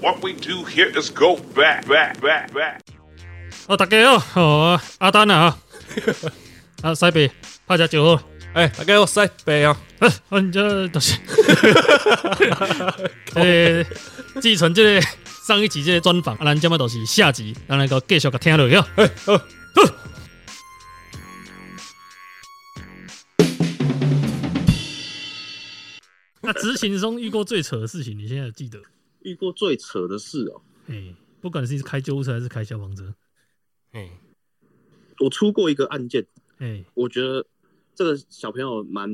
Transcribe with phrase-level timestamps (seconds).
[0.00, 2.78] What we do here is go back, back, back, back.
[3.66, 5.58] 哦，大家好，哦，阿丹啊，
[6.82, 7.28] 啊，西北
[7.66, 8.22] 拍只招呼，
[8.54, 11.18] 哎，大家好，西北啊，啊，我这都是，
[13.34, 13.84] 诶，
[14.40, 15.00] 继承这个
[15.46, 18.86] 上一集这个专访，啊，咱今麦都是下集，咱来个继续个听落去哦。
[18.94, 19.36] 哎，好，
[26.40, 28.78] 那执行中遇过最扯的事情，你现在有记得？
[29.28, 33.14] 遇过最扯的事哦，哎，不管是开救护车还是开消防车，
[33.92, 34.10] 哎，
[35.20, 36.26] 我出过一个案件，
[36.58, 37.46] 哎，我觉得
[37.94, 39.08] 这个小朋友蛮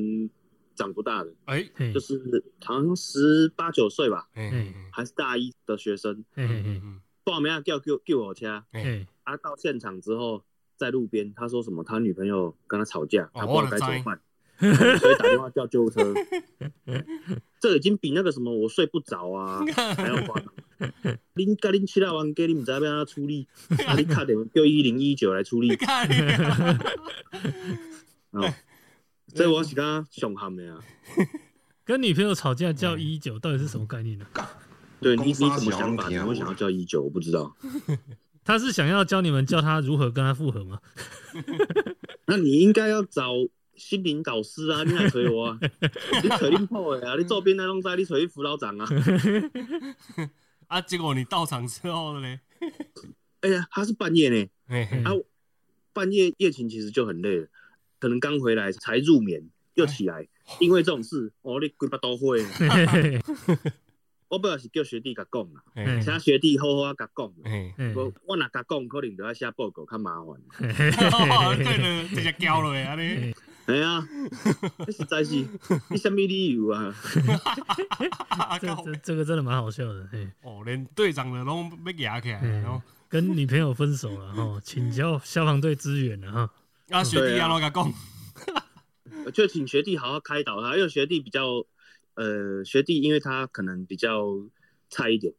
[0.75, 2.19] 长不大的，哎，嘿就，是
[2.63, 10.43] 好像十八九岁吧，哎，还是大一的学生，嘿嘿嘿，嗯，报名要叫救救我车，嘿，啊到现场之后
[10.75, 14.21] 在路边，他说什么他女朋友跟他吵架，哦他不知道该怎么办，
[14.59, 16.13] 所以打电话叫救护车，
[17.59, 19.61] 这已经比那个什么我睡不着啊
[19.95, 20.53] 还要夸张。
[21.35, 23.47] 恁甲恁七大王给你们知道要安怎处理，
[23.85, 26.07] 啊，你打电话叫一零一九来处理，看，
[28.31, 28.53] 哦，
[29.33, 30.79] 这我是刚上喊的啊。
[31.83, 34.25] 跟女朋友吵架叫一九，到底是什么概念呢？
[35.01, 36.07] 对你你什么想法？
[36.09, 37.03] 你会想要叫一九？
[37.03, 37.55] 我不知道。
[38.43, 40.79] 他是想要教你们教他如何跟他复合吗？
[42.25, 43.33] 那你应该要找
[43.75, 44.83] 心灵导师啊！
[44.83, 45.59] 你来找我啊！
[46.23, 47.15] 你找恁破的啊！
[47.17, 48.87] 你周边那拢在，你找你辅导长啊！
[50.67, 52.39] 啊，结果你到场之后呢？
[53.41, 54.49] 哎呀，他是半夜呢，
[55.03, 55.11] 啊，
[55.93, 57.47] 半夜夜勤其实就很累了，
[57.99, 60.27] 可能刚回来才入眠又起来，
[60.59, 62.43] 因为这种事，哦，你鬼巴都会。
[64.27, 67.31] 我本来是叫学弟甲讲啦，嘿请学弟好好啊甲讲。
[67.93, 70.25] 我我若甲讲，可能就要写报告，较麻烦。
[70.25, 73.31] 哦对了，直接交了安尼，
[73.65, 74.07] 哎呀，
[74.85, 75.33] 你实在是
[75.89, 76.93] 你什么理由啊？
[78.61, 80.07] 这这这个真的蛮好笑的。
[80.11, 86.49] 嘿，哦，连队长的拢被压起来，嗯然后跟女朋友分手了哈，请教 消防队支援了哈。
[86.89, 87.91] 啊，学弟啊，拢甲讲，
[89.33, 91.65] 就请学弟好好开导他，因为学弟比较，
[92.13, 94.23] 呃，学弟因为他可能比较
[94.89, 95.33] 差一点，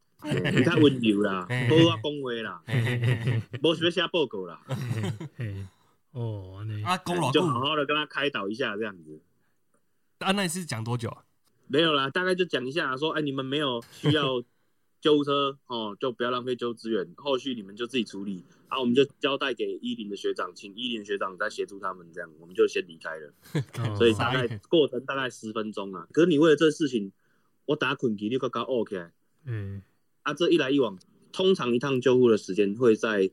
[0.53, 4.75] 比较温柔啦，嘿无我讲话啦，嘿嘿嘿嘿无想要写报告啦，嘿
[5.55, 5.67] 嘿，
[6.16, 6.97] 哦，那
[7.31, 9.21] 就好，好的跟他开导一下这样子。
[10.21, 11.25] 啊，那一次讲多久啊？
[11.69, 14.43] 没有啦，大概就讲一下，说，哎，你们没有需要
[14.99, 18.43] 救护车 哦，就不要浪费救护资源，后续你们就自己处理。
[18.69, 23.33] 啊，我们就交代给一零的学长，请一零学长再协助他们，这样我们就先离开了。
[23.84, 26.09] 哦所以大概过程大概十分钟啊。
[26.12, 27.12] 可是你为了这事情，
[27.66, 29.10] 我打捆机，六个高 OK
[29.44, 29.83] 嗯
[30.22, 30.98] 啊，这一来一往，
[31.31, 33.31] 通常一趟救护的时间会在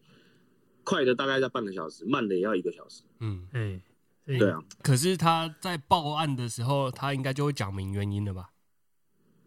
[0.83, 3.03] 快的大概在半个小时，慢的也要一个小时。
[3.19, 3.81] 嗯，哎，
[4.25, 8.51] 对，啊，可是他在报案的时候，他应该就会讲明原因了吧？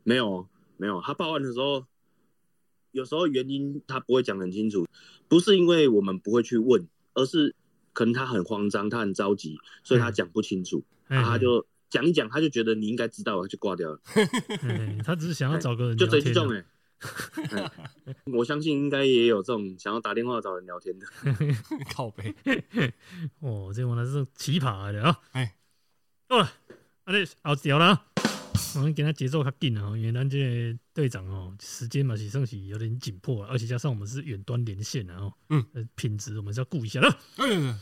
[0.02, 1.84] 没有哦没有，他报案的时候，
[2.92, 4.86] 有时候原因他不会讲很清楚，
[5.28, 7.54] 不是因为我们不会去问，而是
[7.92, 14.00] 可能他很慌张，他很着急，所以他讲不清楚，他就讲一讲，他就觉得你应该知道他，就挂掉了。
[14.62, 16.24] 哎 他只是想要找个人就聊天啊。
[16.24, 16.66] 这几种哎、哎
[18.32, 21.06] 我相信应该也有这种想要打电话找人聊天的。
[21.94, 22.34] 靠背，
[23.40, 25.20] 哦，这原来是奇葩的啊！
[25.32, 25.54] 哎，
[26.28, 26.44] 好了，
[27.04, 28.06] 啊，你后条了啊，
[28.76, 37.16] 我们给他节奏较紧啊，因为咱这个队长哦，时间嘛是算是有点紧迫啊，而且加上我们是远端连线啊，哦，嗯呃，品质我们是要顾一下的。
[37.38, 37.78] 嗯，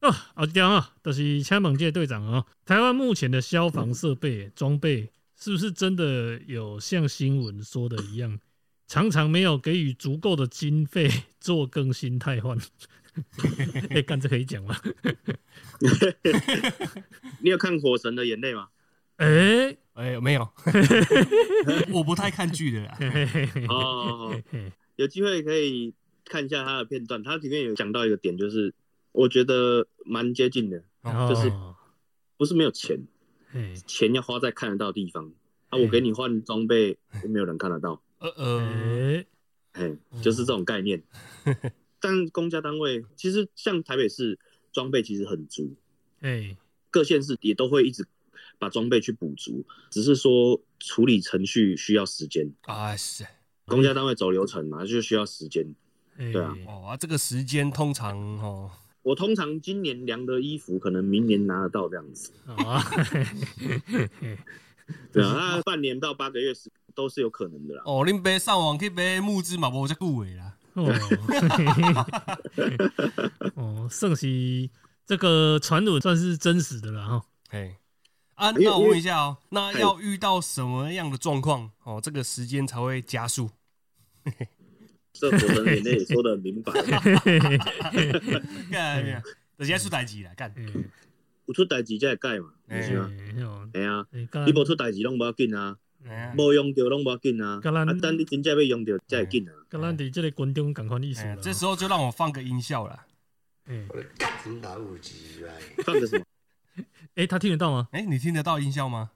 [0.00, 5.10] 啊，后一条啊，就是请问这个队长啊，台湾目前的消防设备装备
[5.42, 8.38] 是不是真的有像新闻说的一样，
[8.86, 11.10] 常常没有给予足够的经费
[11.40, 12.56] 做更新汰换？
[13.90, 14.76] 哎、干这可以讲吗？
[17.42, 18.68] 你有看《火神的眼泪》吗？
[19.16, 20.48] 哎、哎，没有，
[21.92, 22.94] 我不太看剧的啦。
[23.00, 24.40] 嘿嘿嘿嘿哦哦，
[24.94, 25.92] 有机会可以
[26.24, 28.72] 看一下他的片段，他里面有讲到一个点，就是
[29.10, 30.84] 我觉得蛮接近的，
[31.28, 31.74] 就是哦
[32.36, 33.02] 不是没有钱，嘿
[33.86, 35.32] 钱要花在看得到的地方。
[35.68, 36.98] 啊，嗯我给你换装备，
[37.28, 39.24] 没有人看得到，呃呃，
[39.72, 41.02] 哎，就是这种概念。
[41.98, 44.38] 但公家单位其实像台北市
[44.70, 45.74] 装备其实很足，
[46.20, 46.56] 哎
[46.90, 48.06] 各县市也都会一直
[48.58, 52.52] 把装备去补足，只是说处理程序需要时间。
[52.62, 53.24] 啊是，
[53.64, 55.74] 公家单位走流程嘛，就需要时间。
[56.18, 56.54] 哎，对啊。
[56.66, 58.70] 哦啊，这个时间通常哦，
[59.02, 62.30] 我通常今年量的衣服，可能明年拿得到这样子。
[62.46, 64.38] 啊，嘿嘿嘿嘿
[65.12, 67.82] 对啊，那半年到八个月是都是有可能的啦。
[67.84, 70.56] 哦，恁别上网去买木质嘛，无遮久的啦。
[70.74, 70.84] 哦，
[73.54, 74.70] 哦，算是
[75.06, 77.22] 这个传闻算是真实的了哈。
[77.50, 77.76] 嘿，
[78.34, 83.50] 啊，那我问一下哦，那要遇到什么样的状况哦，这个时间才会加速？
[85.12, 86.72] 这火神眼泪也说的很明白，
[88.70, 89.22] 干，
[89.58, 90.84] 这现在出代志啦，干，嗯
[91.46, 95.76] 有出代志才会改嘛，哎是啊，哎吼哎啊，哎甲你无出代志拢无要紧啊，
[96.36, 99.52] 无用着拢无要紧啊，啊，等你真正要用着才会紧啊。
[99.70, 103.06] 甲咱伫即个群众共款意思这时候就让我放个音效啦。
[103.66, 104.30] 哎我的干
[104.62, 105.52] 老五鸡来。
[105.84, 106.24] 放个什么
[107.14, 107.88] 哎，他听得到吗？
[107.92, 109.10] 哎，你听得到音效吗？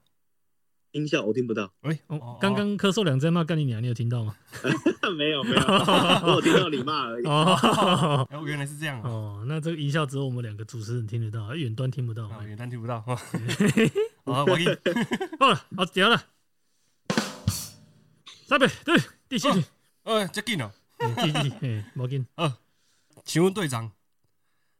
[0.91, 4.35] 音效我听不到，喂，哦，刚刚咳嗽两声骂干你娘，你有听到吗？
[5.17, 5.61] 没 有没有，
[6.25, 7.25] 我有听到你骂而已。
[7.25, 12.23] 哦哦， 原来是这样哦，哦，那这个音效只有我们两个主持人听得到，远端听不到。
[12.25, 13.03] 哦远端听不到。
[13.05, 13.15] 哦
[14.25, 14.69] 好，我给你，
[15.39, 16.21] 好了，好屌了，
[18.45, 18.97] 三倍对
[19.29, 19.63] 第七题，
[20.03, 20.71] 呃，这紧哦。
[20.97, 22.25] 哎第七题，哎，毛巾，
[23.23, 23.91] 请问队长，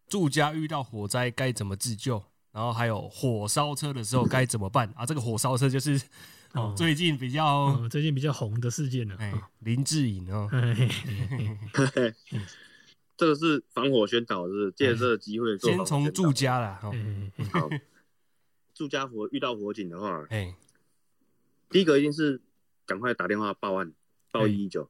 [0.07, 2.23] 住家遇到火灾该怎么自救？
[2.57, 4.91] 然后还有火烧车的时候该怎么办？
[4.95, 5.05] 啊？
[5.05, 6.01] 这个火烧车就是
[6.75, 9.15] 最近比较哦，最近比较红的事件了。
[9.59, 10.49] 林志颖哦，
[13.15, 17.69] 这个是防火宣导，是借这个机会做先从住家啦，哦，嘿嘿嘿好，
[18.73, 20.55] 住家火遇到火警的话，哎。
[21.69, 22.41] 第一个一定是
[22.87, 23.93] 赶快打电话报案，
[24.31, 24.89] 报一一九，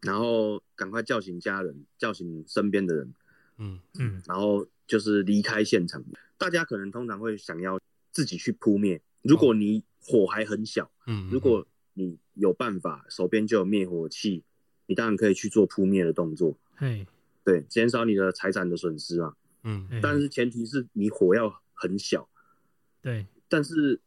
[0.00, 3.12] 然后赶快叫醒家人，叫醒身边的人，
[3.58, 3.80] 嗯。
[3.98, 4.22] 嗯。
[4.26, 6.04] 然后就是离开现场。
[6.36, 14.42] 大家可能通常会想要自己去扑灭，如果你火还很小，嗯，如果你有办法，手边就有灭火器，
[14.86, 17.06] 你当然可以去做扑灭的动作，嘿，
[17.44, 19.36] 对，减少你的财产的损失啊。
[19.62, 22.28] 嗯嘿但是前提是你火要很小，
[23.00, 23.98] 对，但是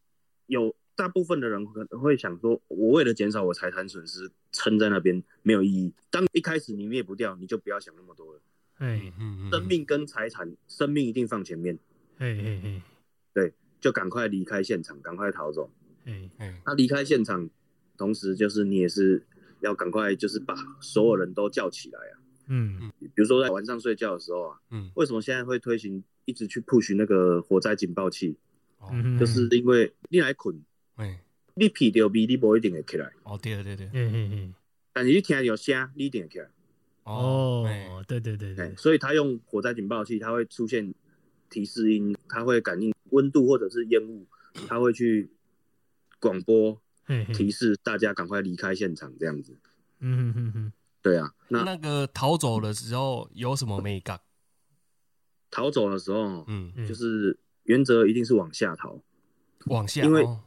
[0.45, 5.93] 有大部分的人可能会想说，我为了减少我财产损失，撑在那边没有意义。
[6.11, 8.41] 当一开始你灭不掉，你就不要想那么多了。
[8.77, 11.77] 嘿嗯生命跟财产，生命一定放前面，
[12.17, 12.81] 嘿嘿嘿。
[13.79, 15.69] 就赶快离开现场，赶快逃走。
[16.03, 17.47] 嘿，哎他离开现场，
[17.95, 19.23] 同时就是你也是
[19.59, 22.13] 要赶快，就是把所有人都叫起来啊。
[22.47, 22.79] 嗯。
[22.81, 24.89] 嗯比如说在晚上睡觉的时候啊，嗯。
[24.95, 28.35] 为什么现在会推行一直去 push 那个火灾警报器？
[28.79, 28.89] 哦。
[28.91, 30.59] 嗯，就是因为你来困，
[30.95, 31.21] 哎
[31.53, 33.11] 你屁掉鼻，你不一定会起来。
[33.23, 33.85] 哦对对对。
[33.93, 34.55] 嗯嗯嗯，
[34.91, 36.49] 但是你听到有声，你一定会起来。
[37.65, 40.93] 哎哦，对对对哎对，，所以他用火灾警报器，它会出现
[41.49, 44.25] 提示音，它会感应温度或者是烟雾，
[44.67, 45.29] 它会去
[46.19, 46.81] 广播
[47.33, 49.57] 提示大家赶快离开现场，这样子。
[49.99, 50.51] 嗯哼哼。
[50.53, 54.19] 哼，对啊，那那个逃走的时候有什么美感？
[55.49, 56.85] 逃走的时候，嗯，嗯。
[56.85, 59.01] 就是原则一定是往下逃，
[59.67, 60.41] 往下，因为哦，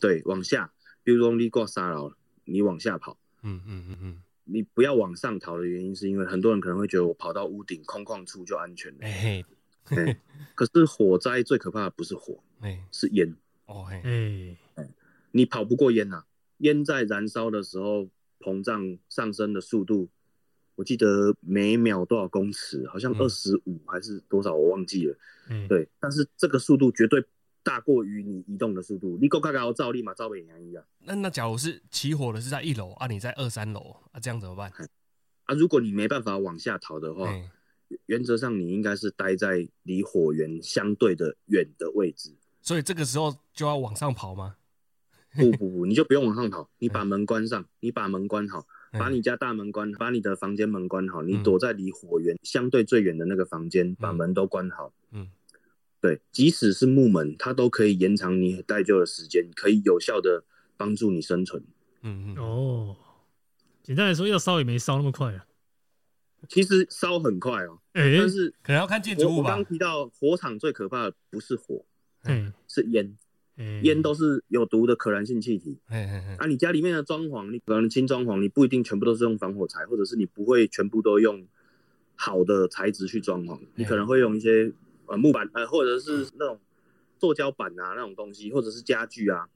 [0.00, 0.72] 对，往下。
[1.04, 2.10] 比如说你过沙牢，
[2.44, 8.98] 你往下跑，嗯嗯嗯嗯，你不要往上逃的原因，是因为很多人可能会觉得我跑到屋顶空旷处就安全了。
[9.02, 9.44] 哎
[9.84, 10.20] 嘿，哎
[10.54, 13.36] 可是火灾最可怕的不是火， 哎是烟。
[13.66, 14.88] 哦嘿，哎，
[15.32, 16.24] 你跑不过烟呐、
[16.58, 18.08] 烟在燃烧的时候
[18.40, 20.08] 膨胀上升的速度，
[20.74, 25.16] 我记得每秒多少公尺，好像嗯二十五还是多少，我忘记了。
[25.50, 27.22] 嗯，对，但是这个速度绝对
[27.62, 29.18] 大过于你移动的速度。
[29.20, 34.70] 你够嘎嘎照立马照北洋一样那那假如是起火的是在一楼啊，你在二三楼啊，这样怎么办？
[35.44, 35.54] 啊！
[35.54, 37.50] 如果你没办法往下逃的话，哎
[38.04, 42.36] 原则上你应该是待在离火源相对的远的位置。
[42.60, 44.56] 所以这个时候就要往上跑吗？
[45.34, 54.92] 不不不，你就不用往上跑， 你把门关上，你把门关好，哎把你家大门关，把你的房间门关好，你嗯躲在离火源相对最远的那个房间，把门都关好。
[55.12, 55.30] 嗯，
[56.00, 60.44] 对，即使是木门，它都可以延长你待救的时间，可以有效的
[60.76, 61.62] 帮助你生存。
[62.02, 62.96] 嗯嗯，哦，
[63.82, 65.44] 简单来说，要烧也没烧那么快啊。
[66.48, 69.64] 其实烧很快哦，哎，但是可能要看建筑物吧刚刚。
[69.64, 71.84] 提到火场最可怕的不是火，
[72.26, 73.16] 嗯，是烟，
[73.56, 75.76] 哎烟都是有毒的可燃性气体。
[75.88, 81.44] 哎哎哎，啊，你家里面的装潢，你可能轻装潢，你不一定全部都是用防火材，或者是你不会全部都用
[82.14, 84.72] 好的材质去装潢，你可能会用一些
[85.08, 86.60] 呃木板呃，或者是那种
[87.18, 89.48] 塑胶板啊那种东西，或者是家具啊，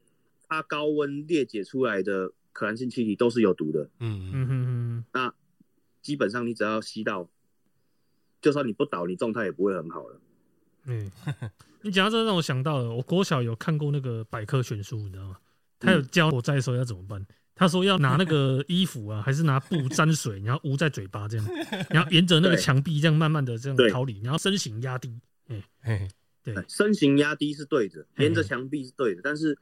[0.49, 3.85] 它高温裂解出来的可燃性气体都是有毒的。
[4.01, 5.35] 嗯嗯嗯哼哼，那
[6.03, 7.29] 基本上你只要吸到，
[8.41, 10.21] 就算你不倒，你状态也不会很好了。
[10.87, 11.11] 嗯，
[11.83, 15.37] 你讲到这让我想到了，我国小有看过那个百科全书，你知道吗？
[15.79, 17.25] 他有教火灾的时候要怎么办。
[17.55, 21.47] 他说要拿那个衣服啊，还是拿布沾水，然后捂在嘴巴这样，
[21.91, 25.21] 然后沿着那个墙壁这样慢慢的这样逃离，然后身形压低。
[25.81, 26.09] 嘿，
[26.43, 29.57] 对，身形压低是对的，嗯沿着墙壁是对的，但是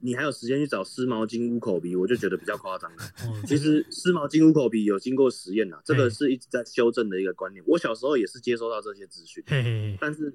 [0.00, 3.02] 你还有时间去找湿毛巾捂口鼻，我就觉得比较夸张了。
[3.24, 7.64] 哦，其实湿毛巾捂口鼻有经过实验呐，这嗯个是一直在修正的一个观念。
[7.66, 9.42] 我小时候也是接收到这些资讯，
[10.00, 10.34] 但是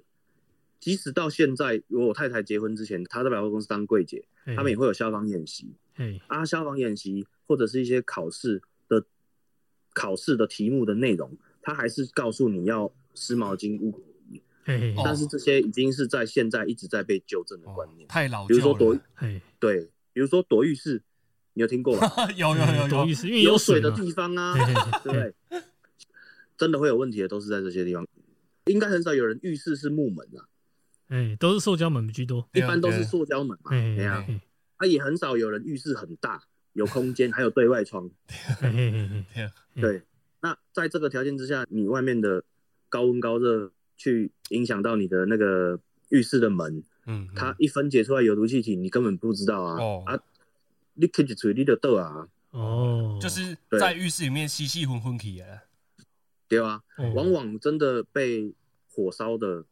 [0.80, 9.06] 即使到现在，我太太结婚之前，她在百货公司当柜姐，他们也会有消防演习嘿，啊，消防演习或者是一些考试的，
[9.94, 14.02] 考试的题目的内容，他还是告诉你要湿毛巾捂口
[15.04, 18.08] 但是这些已经是在现在一直在被纠正的哦观念。
[18.08, 19.06] 太老了比如说躲旧了。
[19.16, 21.02] 嘿，对，比如说躲浴室，
[21.54, 22.08] 你有听过吗？
[22.36, 24.54] 有有有有躲浴，室，因为有水的地方啊，
[25.04, 25.34] 对不对？
[26.58, 28.08] 真的会有问题的，都是在这些地方。
[28.66, 30.46] 应该很少有人浴室是木门啊，
[31.08, 33.72] 哎，都是塑胶门居多，一般都是塑胶门嘛。
[33.72, 34.40] 嘿嘿对啊，嘿
[34.78, 38.10] 啊也很少有人浴室很大，有空间，还有对外窗。
[39.74, 40.04] 对，
[40.42, 42.44] 那在这个条件之下，你外面的
[42.90, 45.80] 高温高热去影响到你的那个
[46.10, 50.04] 浴室的门，嗯，它一分解出来有毒气体，你根本不知道啊、哦。
[50.06, 50.20] 啊！
[50.94, 55.62] 你开一嘴你就倒啊，哦，就是在浴室里面吸气混混起来了。
[56.50, 57.10] 对啊，哦。
[57.14, 58.54] 往往真的被
[58.90, 59.64] 火烧的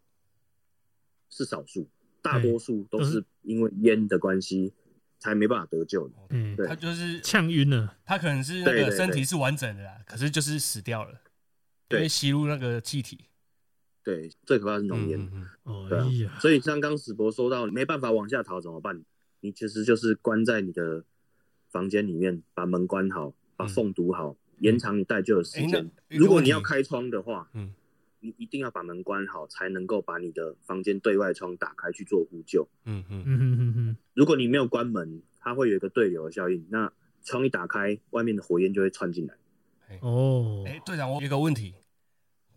[1.29, 1.89] 是少数，
[2.21, 4.73] 大多数都都是是因为烟的关系
[5.19, 6.15] 才没办法得救的。
[6.29, 6.65] 嗯，对。
[6.65, 11.19] 他就是呛晕了，他可能是那个身体是完整的啦，可是就是死掉了，因
[11.89, 13.25] 对为吸入那个气体。
[14.03, 15.19] 对，最可怕是浓烟。
[15.19, 19.03] 嗯嗯哦对啊哎呀，所以像刚史博说到，没办法往下逃怎么办？
[19.41, 21.03] 你其实就是关在你的
[21.69, 25.89] 房间里面，把门关好，把缝堵好，延长你待救的时间。
[26.07, 27.73] 如果你要开窗的话，嗯
[28.21, 32.67] 你一定要把门关好，才能够把你的房间对外窗打开去做呼救。
[32.83, 36.91] 嗯嗯嗯哼哼哼，如果你没有关门，它会有一个对流的效应，那
[37.23, 39.35] 窗一打开，外面的火焰就会窜进来。
[40.01, 41.75] 哦哎、，队长，我有一个问题，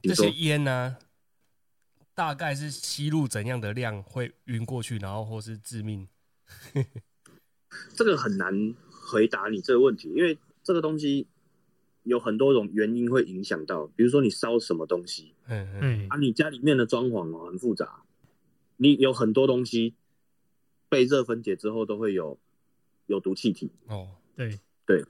[0.03, 0.97] 这些烟呢、
[2.15, 6.09] 大概是吸入怎样的量会晕过去，然后或是致命？
[7.95, 11.27] 这个很难回答你这个问题，因为这个东西
[12.03, 15.81] 有很多种原因会影响到，比如说你烧什么东西嗯嗯。
[15.81, 18.03] 哎啊，你家里面的装潢哦很复杂，
[18.77, 19.95] 你有很多东西
[20.89, 22.39] 被热分解之后都会有
[23.07, 24.59] 有毒气体，哦，对。
[24.85, 25.03] 对，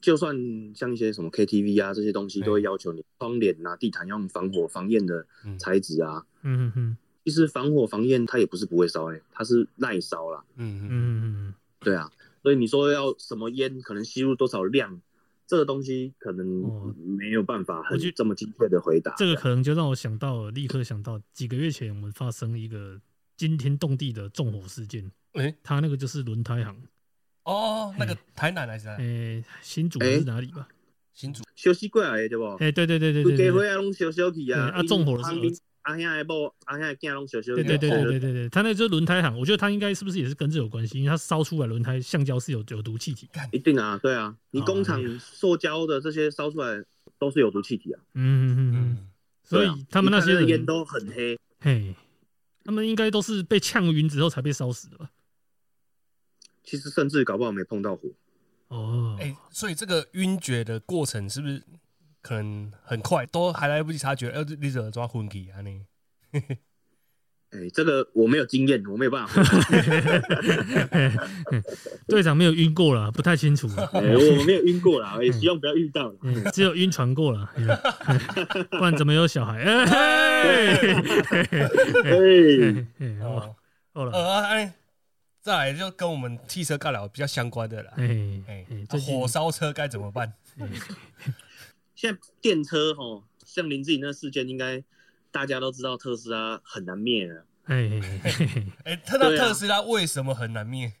[0.00, 0.36] 就算
[0.74, 5.58] 像一些什么 KTV 啊这些东西，嗯都会要求你窗帘啊、地毯要用防火防焰的嗯。
[5.58, 6.24] 材质啊。
[6.42, 10.44] 嗯嗯嗯，其实防火防焰它也不是不会烧哎、它是耐烧啦。
[10.56, 12.10] 嗯嗯嗯哼哼，对啊，
[12.42, 15.00] 所以你说要什么烟可能吸入多少量，
[15.46, 16.94] 这个东西可能哦。
[16.98, 19.14] 没有办法很这么精确的回答。
[19.16, 23.00] 这个可能就让我想到了，立刻想到几个月前我们发生一个
[23.36, 26.76] 惊天动地的纵火事件，哎、它那个就是轮胎行，
[27.46, 28.88] 哦，那个台南还是？
[28.98, 30.68] 诶，新竹是哪里吧？
[31.14, 32.44] 新竹小西过来的对不？
[32.56, 35.40] 诶，对对对对对，家伙啊，拢小小气啊，啊，纵火的时候。
[35.82, 37.54] 阿兄的布，阿兄的囝拢小小。
[37.54, 40.98] 对对对对对对对，他那就是轮胎行，我觉得他应该是不是也是跟这有关系？
[40.98, 43.28] 因为他烧出来轮胎橡胶是有有毒气体。
[43.52, 46.82] 一定啊，对啊，你工厂塑胶的这些烧出来
[47.20, 48.02] 都是有毒气体啊。
[48.14, 49.08] 嗯嗯嗯。
[49.44, 51.38] 所以他们那些烟都很黑。
[51.60, 51.94] 嘿，
[52.64, 55.08] 他们应该都是被呛晕之后才被烧死的吧？
[56.66, 58.08] 其实甚至搞不好没碰到火。
[58.68, 61.62] 哦，哎、所以这个晕厥的过程是不是
[62.20, 64.28] 可能很快，都还来不及察觉？
[64.30, 65.62] 呃，你怎么抓昏体啊？
[65.62, 65.86] 你
[67.50, 69.40] 哎，这个我没有经验，我没有办法。
[72.08, 73.68] 队长没有晕过了，不太清楚。
[73.76, 76.12] 哎我没有晕过了，也希望不要遇到
[76.52, 78.18] 只有晕船过了，哎
[78.68, 79.60] 不然怎么有小孩？
[79.62, 79.86] 哎
[80.74, 81.60] 嘿嘿嘿嘿
[82.02, 83.56] 哎，嘿嘿好哦，
[83.94, 84.74] 好了，呃，哎、
[85.46, 87.92] 再来就跟我们汽车尬聊比较相关的啦。
[87.98, 88.66] 哎哎、
[88.98, 90.32] 火烧车该怎么办？
[91.94, 94.82] 现在电车吼，像林志颖那事件，应该
[95.30, 97.88] 大家都知道特斯拉很难灭了，哎
[98.82, 100.94] 哎、特那特斯拉为什么很难灭？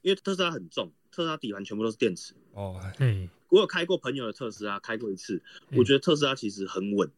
[0.00, 2.32] 因为特斯拉很重，特斯拉底盘全部都是电池。
[2.52, 7.10] 哦，嘿我有开过朋友的特斯拉，开过一次，嗯我觉得特斯拉其实很稳，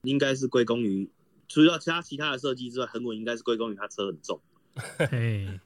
[0.00, 1.10] 应该是归功于
[1.46, 4.40] 除了其他其他的设计之外，很稳应该是归功于它车很重。
[4.74, 5.60] 嘿，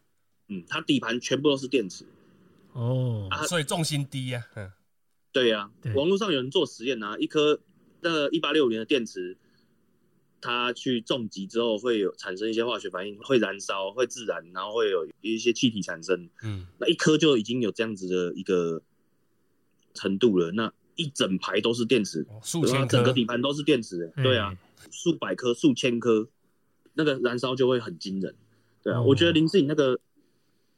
[0.48, 2.04] 嗯，它底盘全部都是电池。
[2.72, 4.70] 哦，啊所以重心低呀、嗯，
[5.32, 7.60] 对呀、对网络上有人做实验啊，一颗
[8.00, 9.36] 那个一八六年的电池，
[10.40, 16.28] 它去重击之后会有产生一些化学反应，会燃烧，会自燃，然后会有一些气体产生。
[16.42, 18.82] 嗯，那一颗就已经有这样子的一个
[19.94, 24.56] 程度了，那一整排都是电池，哦数然后千整个，底盘都是电池、对啊，，
[24.90, 26.28] 数百颗、数千颗，
[26.92, 28.34] 那个燃烧就会很惊人。
[28.86, 29.98] 对啊，哦我觉得林志颖那个，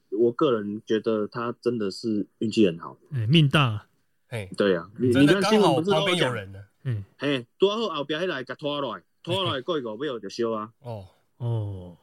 [0.08, 2.96] 我个人觉得他真的是运气很好。
[3.12, 3.86] 哎，命大，
[4.28, 6.64] 哎，对啊，你你看新闻不是都有人的。
[6.84, 10.72] 嗯，嘿，多好后边迄来甲拖落来，拖落来过一个尾就烧啊。
[10.80, 11.98] 哦，哦，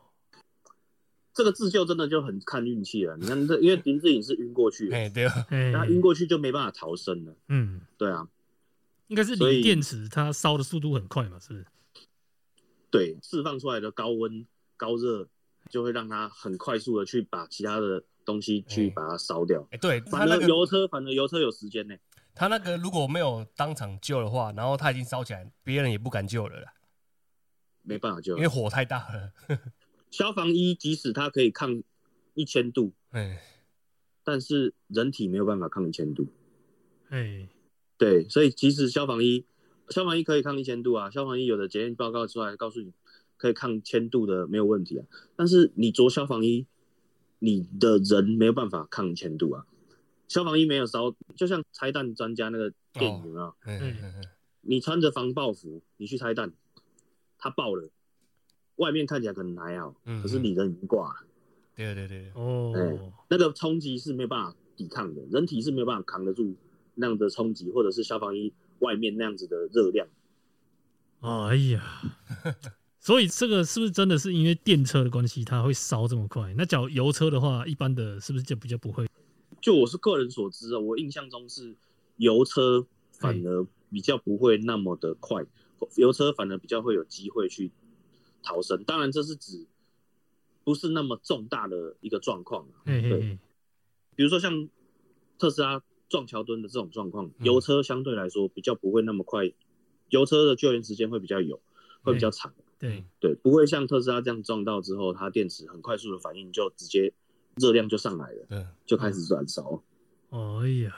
[1.34, 3.18] 这个自救真的就很看运气了。
[3.18, 7.36] 你看这，因为林志颖是晕过去，哎，对，啊，他晕过去就没办法逃生了。
[7.48, 8.28] 嗯，对啊，
[9.08, 11.66] 应该是所以锂电池它烧的速度很快嘛，是不是？
[12.92, 14.46] 对，释放出来的高温
[14.78, 15.28] 高热
[15.70, 19.68] 就会让它很快速的去把其他的东西去哎把它烧掉。
[19.72, 21.96] 哎，对反那个而油车，反正油车有时间呢。
[22.34, 26.74] 他那个如果没有当场救的话，然后他已经烧起来，别人也不敢救了啦，
[27.82, 28.42] 没办法救因。
[28.42, 29.32] 为火太大了。
[30.12, 31.82] 消防衣即使它可以抗
[32.34, 33.42] 一千度， 哎，
[34.24, 36.28] 但是人体没有办法抗一千度。
[37.10, 37.48] 哎，
[37.98, 39.46] 对，所以即使消防衣，
[39.90, 42.92] 消防衣可以抗一千度啊，消防衣有的检验报告出来告诉你
[43.38, 46.66] 可以抗千度的没有问题啊，但是你着消防衣，
[47.40, 49.66] 你的人没有办法抗千度啊。
[50.28, 53.56] 消防衣没有烧，就像拆弹专家那个电影有没有？
[53.62, 54.22] 哎哎哎哎
[54.62, 56.52] 你穿着防爆服，你去拆弹，
[57.38, 57.88] 它爆了，
[58.78, 61.28] 外面看起来可能还好，嗯可是你人已经挂了，
[61.76, 66.56] 对对对对，哦，那个冲击是没有办法抵抗的，人体是没有办法扛得住
[66.96, 70.08] 那样的冲击，或者是消防衣外面那样子的热量。
[71.20, 72.02] 哎呀，
[73.06, 76.52] 所以这个是不是真的是因为电车的关系，它会烧这么快？
[76.58, 79.06] 那假如油车的话，一般的是不是就比较不会？
[79.62, 81.76] 就我是个人所知啊，我印象中是
[82.18, 85.46] 油车反而比较不会那么的快，
[85.98, 87.70] 油车反而比较会有机会去
[88.42, 88.84] 逃生。
[88.86, 89.68] 当然，这是指
[90.64, 92.82] 不是那么重大的一个状况啊。
[92.88, 93.40] 对嘿嘿嘿，
[94.16, 94.68] 比如说像
[95.38, 99.54] 特斯拉撞桥墩的这种状况，嗯油车相对来说比较不会那么快，
[100.10, 101.62] 油车的救援时间会比较有，
[102.02, 102.52] 会比较长。
[102.78, 107.14] 对，对，不会像特斯拉这样撞到之后，它电池很快速的反应就直接
[107.56, 108.66] 热量就上来了，对。
[108.86, 109.82] 就开始燃烧。
[110.30, 110.94] 哎呀，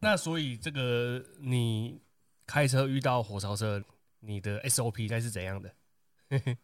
[0.00, 2.00] 那所以这个你
[2.46, 3.82] 开车遇到火烧车，
[4.20, 5.74] 你的 SOP 该是怎样的？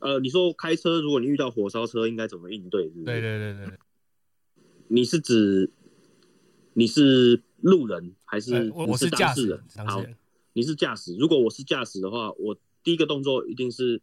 [0.00, 2.84] 呃，你说开车，如果你遇到火烧车，应该怎么应对？
[2.84, 3.04] 是不是？
[3.06, 3.78] 对对对对对，
[4.88, 5.70] 你是指
[6.74, 10.04] 你是路人还是呃我是是驾驶当事人？
[10.04, 10.04] 好，
[10.52, 11.16] 你是驾驶。
[11.16, 12.54] 如果我是驾驶的话，我
[12.86, 14.00] 第一个动作一定是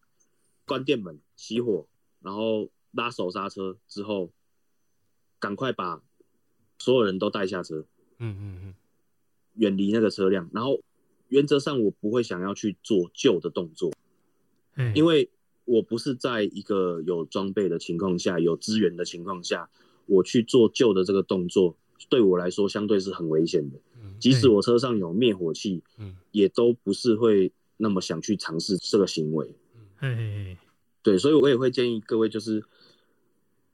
[0.65, 1.87] 关电门、熄火，
[2.21, 4.29] 然后拉手刹车之后，
[5.39, 6.03] 赶快把
[6.77, 7.85] 所有人都带下车，
[8.17, 8.73] 嗯嗯嗯，
[9.53, 10.49] 远离那个车辆。
[10.51, 10.81] 然后
[11.29, 13.93] 原则上我不会想要去做旧的动作，
[14.73, 15.29] 哎，因为
[15.63, 19.69] 我不是在一个有装备的情况下、有资源的情况下，
[20.07, 21.77] 我去做旧的这个动作，
[22.09, 23.79] 对我来说相对是很危险的。
[24.01, 24.17] 嗯。
[24.19, 26.17] 即使我车上有灭火器，嗯。
[26.33, 29.45] 也都不是会那么想去尝试这个行为。
[29.97, 30.57] 嘿嘿嘿，
[31.03, 32.63] 对，所以我也会建议各位就是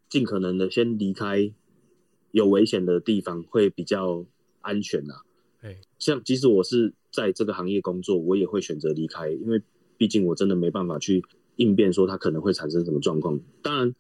[0.10, 1.54] 尽可能的先离开
[2.32, 4.26] 有危险的地方，会比较
[4.62, 5.22] 安全啊。
[5.62, 9.62] 哎，像即使我是在这个行业工作，我也会选择离开，因为
[9.96, 11.24] 毕竟我真的没办法去
[11.58, 13.40] 应变说它可能会产生什么状况。
[13.62, 13.96] 当然，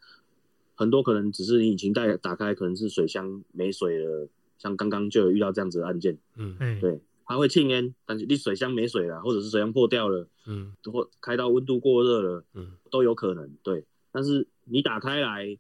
[0.73, 13.55] 很多可能只是你引擎盖打开，可能是水箱没水了，像刚刚就有遇到这样子的案件，嗯哎，对，它会庆烟，但是你水箱没水了，或者是水箱破掉了，嗯或开到温度过热了，嗯都有可能。
[13.61, 15.59] 对，但是你打开来，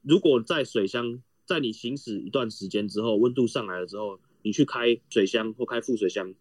[0.00, 6.32] 如果在水箱，在你行驶一段时间之后，温度上来了之后，你去开水箱或开副水箱，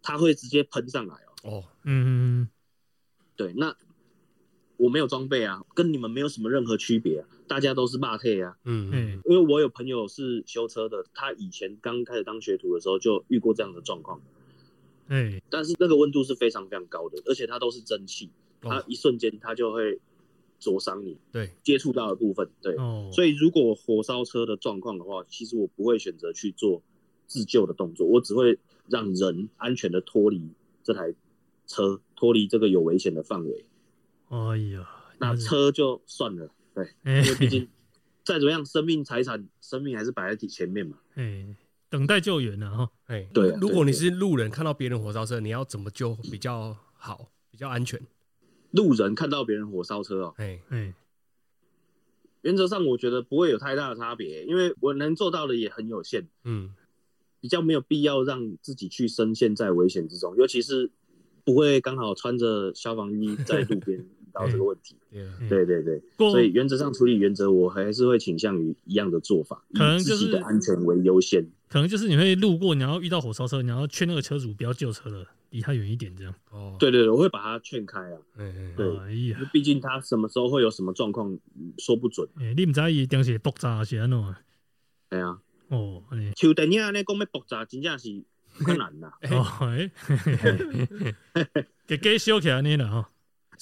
[0.00, 1.28] 它会直接喷上来哦。
[1.42, 2.48] 哦，嗯，
[3.36, 3.76] 对，那
[4.82, 8.58] 我没有装备啊，跟你们没有什么任何区别啊，大家都是霸退啊。
[8.64, 14.20] 嗯嗯哎，因为我有朋友是修车的，他以前刚开始当学徒的时候就遇过这样的状况，
[15.06, 18.28] 哎，但是那个温度是非常非常高的，而且它都是蒸汽，
[18.60, 20.00] 它哦一瞬间它就会
[20.58, 22.50] 灼伤你对，接触到的部分。
[22.60, 26.82] 对，哦，所以如果火烧车的状况的话，其实我不会选择去做
[27.28, 30.50] 自救的动作，我只会让人安全的脱离
[30.82, 31.14] 这台
[31.68, 33.64] 车，脱离这个有危险的范围。
[34.32, 37.68] 哎呀，那车就算了，对，哎，因为毕竟
[38.24, 40.96] 再怎么样，生命财产，生命还是摆在前面嘛。
[41.14, 41.54] 哎，
[41.90, 46.14] 等待救援呢，哈，哎，对啊如果你是路人看到别人火烧车，你要怎么救？
[46.30, 48.00] 比较好，比较安全？
[48.70, 50.94] 路人看到别人火烧车哦，哎，哎，
[52.40, 56.74] 原则上我觉得不会有太大的差别，因为我能做到的也很有限，嗯。
[57.40, 60.88] 比较没有必要让自己去深陷在危险之中，尤其是
[61.42, 63.98] 不会刚好穿着消防衣在路边。
[63.98, 64.96] 遇 到这个问题。
[65.48, 71.46] 对对对对，所以原则上处理原则，我还是会倾向于一样的做法，可能就是自己的安全为优先。
[71.68, 76.34] 可能就是你会路过，然后遇到火烧车，你要劝那个车主不要救车了，离他远一点，这样。
[76.50, 82.28] 哦，对对对，我会把他劝开啊，哎，哎，对哎呀，毕竟他什么时候会有什么状况嗯说不准。
[82.38, 84.38] 哎，你唔知伊当时爆炸是安怎啊？
[85.08, 88.22] 对啊，哦，哎，像电影呢讲要爆炸，真正是
[88.64, 89.16] 困难啦。
[89.30, 89.90] 哦，哎，
[91.86, 93.08] 给给修起来呢了哈。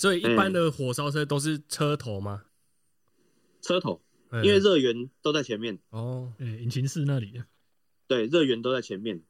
[0.00, 2.44] 所以一般的火烧车都是车头吗？
[3.60, 7.42] 车头，嗯因为热源都在前面，哦，哎，引擎室那里，
[8.08, 9.22] 对，热源都在前面。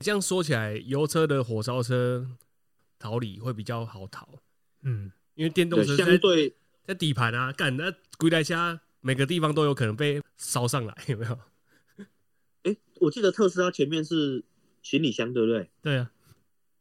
[0.00, 2.28] 这样说起来，油车的火烧车
[2.98, 4.28] 逃离会比较好逃，
[4.82, 6.54] 嗯，因为电动对，车在相对。
[6.84, 11.38] 在底盘啊，干那归来下每个地方都有可能被烧上来， 有没有？
[12.64, 14.44] 哎，我记得特斯拉前面是
[14.82, 15.70] 行李箱，对不对？
[15.80, 16.12] 对啊，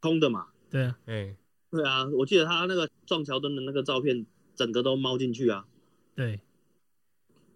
[0.01, 0.47] 空的嘛。
[0.69, 1.37] 对啊，哎，
[1.73, 5.65] 对啊，我记得他那个撞桥墩的那个照片，整个都猫进去啊。
[6.13, 6.39] 对，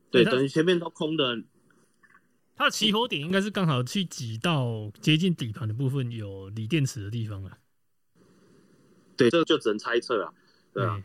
[0.10, 1.44] 对，等于前面都空的。
[2.56, 7.60] 它的起火点应该是刚好去挤到接近底盘的部分有锂电池的地方了。
[9.16, 10.34] 对，这个就只能猜测啊。
[10.74, 11.04] 对啊，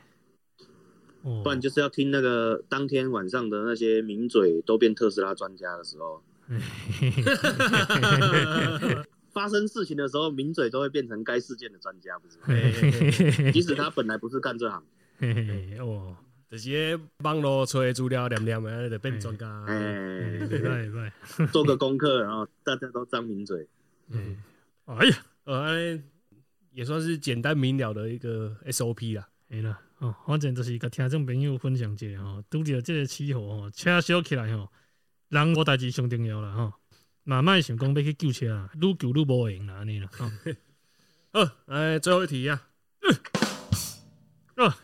[1.21, 6.25] 不然就是要听那个当天晚上的那些名嘴都变特斯拉专家的时候，
[9.33, 13.51] 发生事情的时候，名嘴都会变成该事件的专家，不是吗？
[13.53, 14.83] 即使他本来不是干这行。
[15.19, 16.17] 嘿嘿嘿哦，
[16.51, 19.65] 就是网络吹资料念念的，就变专家。
[19.67, 23.67] 哎，对对对，做个功课，然后大家都张名嘴。
[24.09, 24.37] 嗯，
[24.87, 25.99] 哎呀，呃，
[26.73, 29.29] 也算是简单明了的一个 SOP 啦。
[29.49, 34.69] 哎啦，哦，反正就是甲听众朋友分享一下吼，拄着这个气候吼，车烧起来吼，
[35.29, 36.73] 人无代志上重要了吼，
[37.25, 40.11] 嘛莫想讲要去救车啊，愈救愈无用啦安尼啦。
[40.19, 40.31] 吼
[41.33, 42.69] 呃，哎，最后一题啊，
[44.57, 44.75] 哦，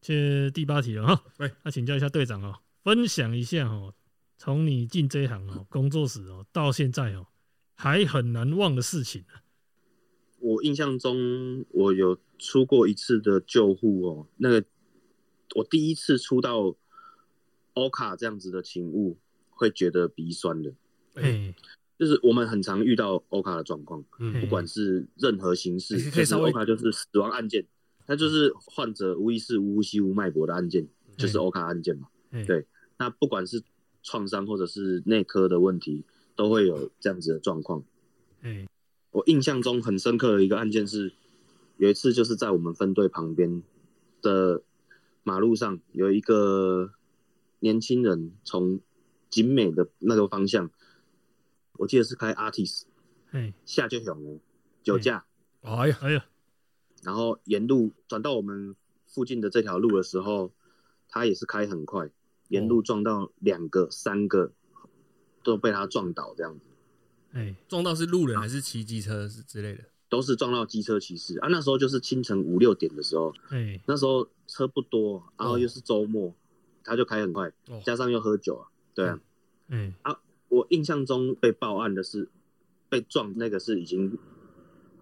[0.00, 1.24] 这第八题了哈。
[1.38, 3.94] 喂，那请教一下队长哦，分享一下哦，
[4.36, 7.28] 从你进这一行哦， 工作室哦，到现在哦，
[7.76, 9.40] 还很难忘的事情啊。
[10.40, 14.64] 我印象中，我有出过一次的救护哦，那个
[15.54, 16.74] 我第一次出到
[17.74, 20.74] 欧卡这样子的勤务，会觉得鼻酸的。
[21.14, 21.54] 哎，
[21.98, 24.40] 就是我们很常遇到欧卡的状况，嗯。
[24.40, 27.66] 不管是任何形式，就是可以稍微欧卡就是死亡案件，
[28.06, 32.08] 它就是患者无意识、无呼吸、无脉搏的案件，就是欧卡案件嘛。
[32.30, 32.64] 哎对
[32.98, 33.62] 那不管是
[34.02, 36.04] 创伤或者是内科的问题，
[36.36, 37.82] 都会有这样子的状况。
[38.42, 38.66] 哎，
[39.10, 41.12] 我印象中很深刻的一个案件是，
[41.76, 43.62] 有一次就是在我们分队旁边
[44.22, 44.62] 的
[45.22, 46.92] 马路上，有一个
[47.58, 48.80] 年轻人从
[49.28, 50.70] 景美的那个方向，
[51.80, 52.82] 我记得是开 Artis
[53.30, 54.38] 哎，下就熊了，
[54.82, 55.24] 酒驾，
[55.62, 56.26] 哎呀，哎呀，
[57.02, 60.52] 然后沿路转到我们附近的这条路的时候，
[61.08, 62.10] 他也是开很快，
[62.48, 64.52] 沿路撞到两个、三个，
[65.42, 66.66] 都被他撞倒，这样子。
[67.32, 69.84] 哎，撞到是路人还是骑机车之类的？
[70.10, 71.38] 都是撞到机车骑士。
[71.38, 71.48] 啊！
[71.48, 76.34] 那时候就是清晨五六点的时候，哎，那时候车不多，然后又是周末，
[76.84, 77.80] 他就开很快，哦。
[77.86, 79.18] 加上又喝酒啊，对啊。
[79.68, 79.94] 哎，
[80.50, 82.28] 我印象中被报案的是
[82.90, 84.18] 被撞那个是已经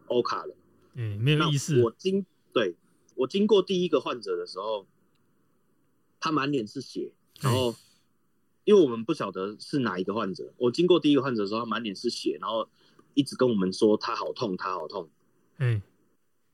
[0.06, 0.54] 欧卡了，
[0.94, 2.76] 嗯，没有意思，我经对
[3.16, 4.86] 我经过第一个患者的时候，
[6.20, 7.74] 他满脸是血，然后
[8.64, 12.68] 因为我们不晓得是哪一个患者，我经过第一个患者的时候，他满脸是血，然后
[13.14, 15.08] 一直跟我们说他好痛，他好痛。
[15.56, 15.82] 哎，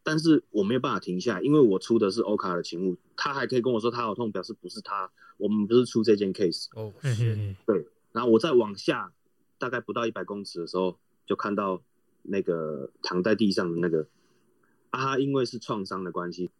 [0.03, 6.69] 但是我没有办法停下来，因为我出的是欧卡的勤务，他还可以跟我说他好痛，表示不是他，我们不是出这件 case。
[6.75, 9.12] 哦，嘿嘿嘿，对，然后我再往下
[9.59, 10.96] 大概不到一百公尺的时候，
[11.27, 11.83] 就看到
[12.22, 14.07] 那个躺在地上的那个，
[14.90, 16.50] 啊，他因为是创伤的关系，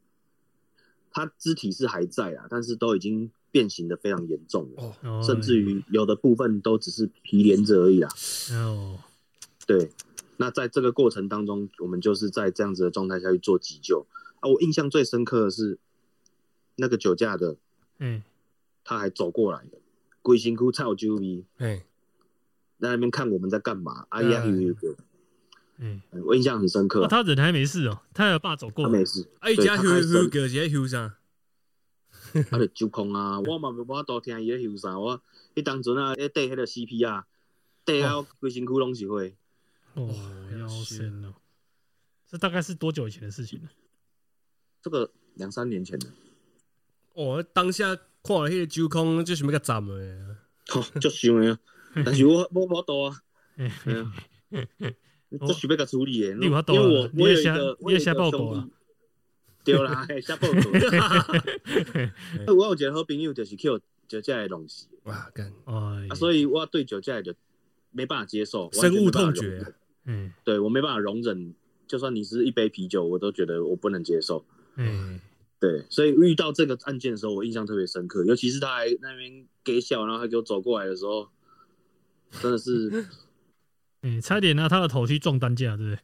[1.13, 8.09] 他肢体是还在啊，但是都已经变形的非常严重了，甚至于有的部分都只是皮连着而已啦。
[8.51, 8.99] 哦，
[9.65, 9.93] 对，
[10.39, 14.05] 那在这个过程当中，我们就是在这样子的状态下去做急救
[14.41, 14.49] 啊。
[14.49, 15.79] 我印象最深刻的是
[16.75, 17.57] 那个酒驾的，
[17.99, 18.25] 哎，
[18.83, 19.79] 他还走过来的，
[20.25, 21.85] 龟辛苦操酒味，哎，
[22.81, 24.07] 在那边看我们在干嘛。
[24.09, 24.97] 哎呀，嗯有有有
[25.77, 27.07] 哎，我印象很深刻。
[27.09, 31.15] 他人还没事哦，他有爸走过，他没事，哎，对加休他开始休个是休啥？
[32.49, 35.21] 他就揪空啊， 我嘛无法度听伊咧休啥，我
[35.55, 37.27] 迄当阵啊，咧缀迄个 CP 啊，
[37.85, 39.37] 缀啊规身躯拢是血。
[39.93, 40.09] 哦，
[40.59, 41.35] 腰身哦，
[42.27, 43.69] 这大概是多久以前的事情了？
[44.81, 46.09] 这个两三年前的，
[47.13, 50.37] 哦，当下看了迄个酒空，就想要个斩的。
[50.69, 51.59] 吼、足想的啊，
[52.07, 53.21] 但是我我无法度啊，
[53.55, 58.71] 嘿 对啊，足想要甲处理的，因为我我有一个你要写报告啊我有一个兄弟。
[59.65, 60.57] 对啦， 嘿写报告。
[62.55, 63.69] 我有一个好朋友就是去
[64.09, 67.35] 酒驾的弄死，哇，干，哎啊，，所以我对酒驾就
[67.91, 69.75] 没办法接受，深恶痛绝
[70.07, 71.55] 嗯，对我没办法容忍，
[71.87, 74.45] 就算你是一杯啤酒，我都觉得我不能接受。
[74.77, 75.21] 哎，
[75.65, 81.29] 对，所以遇到这个案件的时候，我印象特别深刻，尤其是他还那边给笑，然后他给我走过来的时候，
[82.43, 83.07] 真的是
[84.03, 85.99] 哎，差点拿他的头去撞担架，对不对？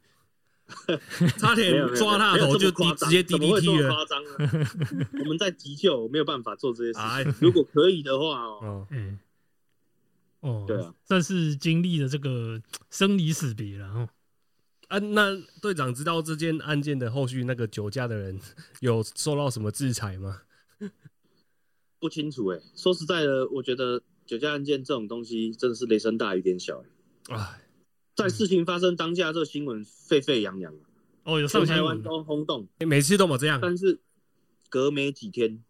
[1.37, 3.93] 差点抓他的头就直接 DDT 了。
[3.93, 4.31] 夸张呢？
[5.19, 7.35] 我们在急救，没有办法做这些事哎情。
[7.41, 9.19] 如果可以的话哦，哦，哎，
[10.41, 14.09] 哦，对啊，算是经历了这个生离死别了哦。
[14.91, 18.41] 啊，那队长知道这件案件的后续那个酒驾的人
[18.81, 20.43] 有受到什么制裁吗？
[22.01, 22.61] 不清楚哎。
[22.75, 26.83] 说实在的，我觉得酒驾案件这种东西真的是雷声大雨点小
[27.29, 27.37] 哎。
[27.37, 27.63] 哎，
[28.17, 30.75] 在事情发生当下，这个新闻沸沸扬扬，
[31.23, 34.01] 哦，有上台湾都轰动，每次都没这样，但是
[34.69, 35.63] 隔没几天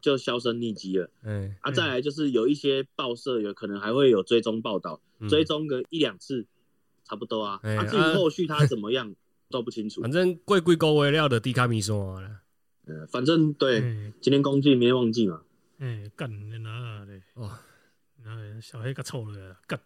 [0.00, 1.10] 就销声匿迹了。
[1.22, 6.46] 哎，啊，嗯再来就是有一些报社有可能还会有追踪报道，嗯追踪个一两次，
[7.04, 7.60] 差不多啊。
[7.62, 9.14] 哎啊，至于啊后续他怎么样
[9.50, 10.10] 都不清楚反。
[10.10, 12.28] 正贵贵高为料的低卡米说了，
[12.86, 15.42] 呃，反正对，哎今天公祭，明天忘记嘛。
[15.78, 17.22] 哎，干你哪嘞？
[17.34, 17.50] 哦，
[18.24, 19.78] 那小黑个臭了，干，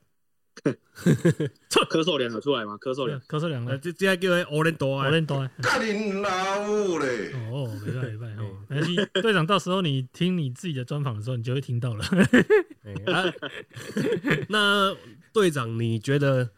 [0.62, 2.78] 咳嗽两个出来吗？
[2.80, 5.48] 咳嗽两，呃，咳嗽两个，这这叫做欧伦多啊，我练多。
[5.62, 7.32] 干你老母嘞！
[7.50, 8.96] 哦，没办没办哦，没关系。
[9.22, 12.04] 队长，到时候你听你自己的专访的时候，你就会听到了。
[12.84, 13.32] 哎 啊，
[14.48, 14.94] 那
[15.32, 16.50] 队长，你觉得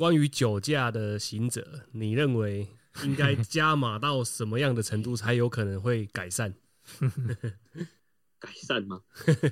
[0.00, 2.66] 关于酒驾的行者，你认为
[3.04, 6.54] 应该加码到什么样的程度才有可能会改善？
[8.40, 9.02] 改善吗？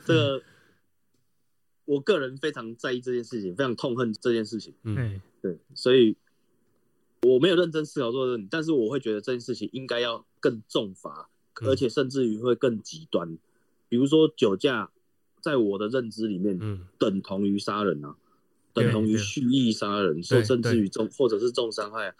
[0.06, 0.42] 这个
[1.84, 4.72] 我个人非常在意这件事情，非常痛恨这件事情。
[4.84, 6.16] 嗯，哎，对，所以
[7.20, 11.28] 我没有认真思考做这但是我会觉得这件事情应该要更重罚，
[11.60, 13.36] 嗯而且甚至于会更极端。
[13.90, 14.90] 比如说酒驾，
[15.42, 18.27] 在我的认知里面，嗯，等同于杀人啊，对
[18.78, 22.14] 等同于蓄意杀人，受甚至于重或者是重伤害啊。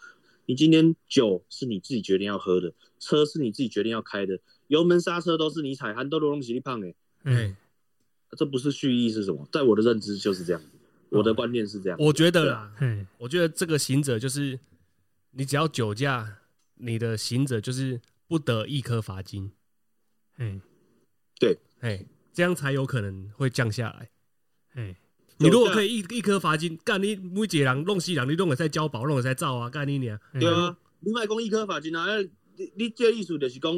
[0.47, 6.95] 你今天酒是你自己决定要喝的，车是你自己决定要开的，油门刹车都是你踩，含都罗东西力胖哎，
[7.25, 7.57] 哎，
[8.37, 9.47] 这不是蓄意是什么？
[9.53, 10.69] 在我的认知就是这样子，
[11.11, 11.99] 我的观念是这样。
[12.01, 14.59] 我觉得啦，哎，我觉得这个行者就是
[15.33, 16.39] 你只要酒驾，
[16.77, 19.53] 你的行者就是不得一颗罚金，
[20.37, 20.61] 哎，
[21.81, 24.11] 哎，这样才有可能会降下来。
[24.73, 24.97] 哎，
[25.41, 30.19] 你如果可以一一颗罚金，干你每一个人弄死人，你弄个在交保，弄个在造啊，干你娘！
[30.33, 32.23] 哎对啊，你卖讲一颗罚金啊，那
[32.57, 33.73] 你你这个意思就是讲，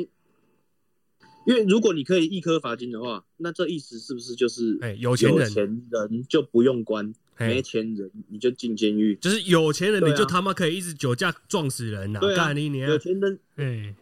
[1.46, 5.50] 因为如果你可以一颗罚金的话，那这意思是不是就是哎有钱人。
[5.50, 7.48] 钱人就不用关，哎。
[7.48, 9.14] 没钱人你就进监狱？
[9.16, 12.88] 就是有钱人，你就他妈可以一直酒驾撞死人啊干你娘。
[12.88, 12.96] 有！
[12.96, 13.94] 钱人哎，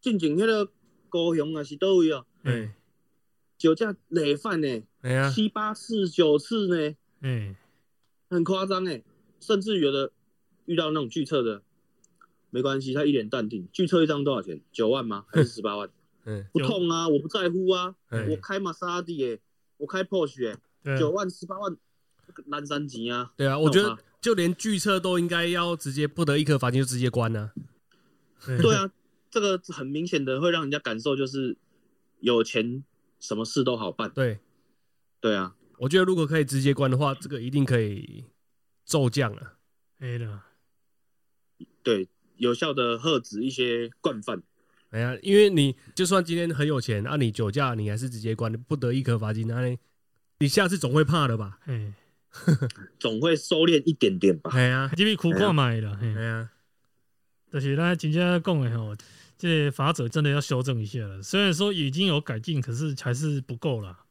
[0.00, 0.68] 进前迄个
[1.08, 2.74] 高雄啊是倒位啊，哎。
[3.58, 7.56] 酒驾累犯呢，哎呀，七八次九次呢，嗯，
[8.28, 9.02] 很夸张哎，
[9.40, 10.10] 甚至有的
[10.64, 11.62] 遇到那种拒测的，
[12.50, 14.60] 没关系，他一脸淡定，拒测一张多少钱？
[14.72, 15.24] 九万吗？
[15.32, 15.88] 还是十八万？
[16.24, 18.26] 嗯不痛啊，我不在乎啊，哎。
[18.28, 19.40] 我开玛莎拉蒂耶，
[19.76, 20.94] 我开 Porsche 哎，对。
[20.94, 21.76] 啊九万十八万，
[22.46, 27.52] 难三级啊，对啊，我觉得就连拒测都应该要直接不得一颗罚金就直接关了。
[28.44, 28.90] 对啊，
[29.30, 31.56] 这个很明显的会让人家感受就是
[32.18, 32.82] 有钱
[33.20, 34.40] 什么事都好办，对，
[35.20, 38.24] 对啊，我觉得如果可以直接关的话，这个一定可以
[38.84, 39.54] 骤降了。
[39.98, 40.44] 哎了，
[41.82, 44.42] 对，有效的遏止一些惯犯，
[44.90, 49.78] 哎呀，因为你就算今天很有钱，啊，你酒驾你还是直接关，不得一颗罚金，那你
[50.38, 51.58] 你下次总会怕的吧？
[51.64, 51.94] 哎，
[53.00, 54.50] 总会收敛一点点吧。
[54.52, 56.50] 哎呀，这边苦看买了，嘿哎呀，
[57.50, 58.94] 就是咱真正讲的吼，
[59.38, 61.22] 这个法者真的要修正一下了。
[61.22, 64.04] 虽然说已经有改进，可是还是不够啦。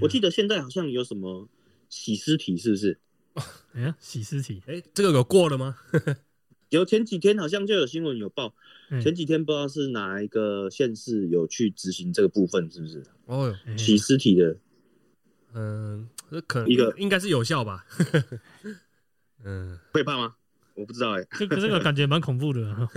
[0.00, 1.48] 我记得现在好像有什么
[1.88, 2.98] 洗尸体，是不是？
[3.72, 5.76] 哎呀，洗尸体，哎，这个有过了吗？
[6.70, 8.54] 有前几天好像就有新闻有报，
[8.90, 13.02] 嗯前几天不知道是哪一个县市有去执行这个部分，是不是？
[13.26, 14.56] 哦洗尸体的，
[15.52, 17.84] 嗯，这可能一个应该是有效吧？
[19.42, 20.36] 嗯，会怕吗？
[20.74, 22.74] 我不知道哎、这个这个感觉蛮恐怖的。
[22.74, 22.88] 哈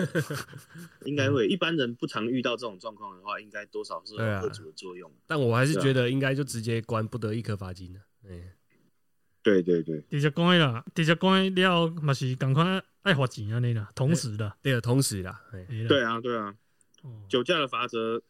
[1.05, 1.47] 应该会。
[1.47, 5.11] 一般人不常遇到这种状况的话，应该多少是有对啊遏制的作用。
[5.27, 7.99] 但我还是觉得应该就直接关，不得一颗罚金的。
[8.25, 8.53] 哎，
[9.41, 14.53] 对对对，直接关的啦，直接关了嘛是赶快爱罚钱安尼啦，同时的。
[14.61, 16.55] 对啊，同时啦，哎，哎啦对啊对啊，
[17.01, 18.21] 哦酒驾的罚则，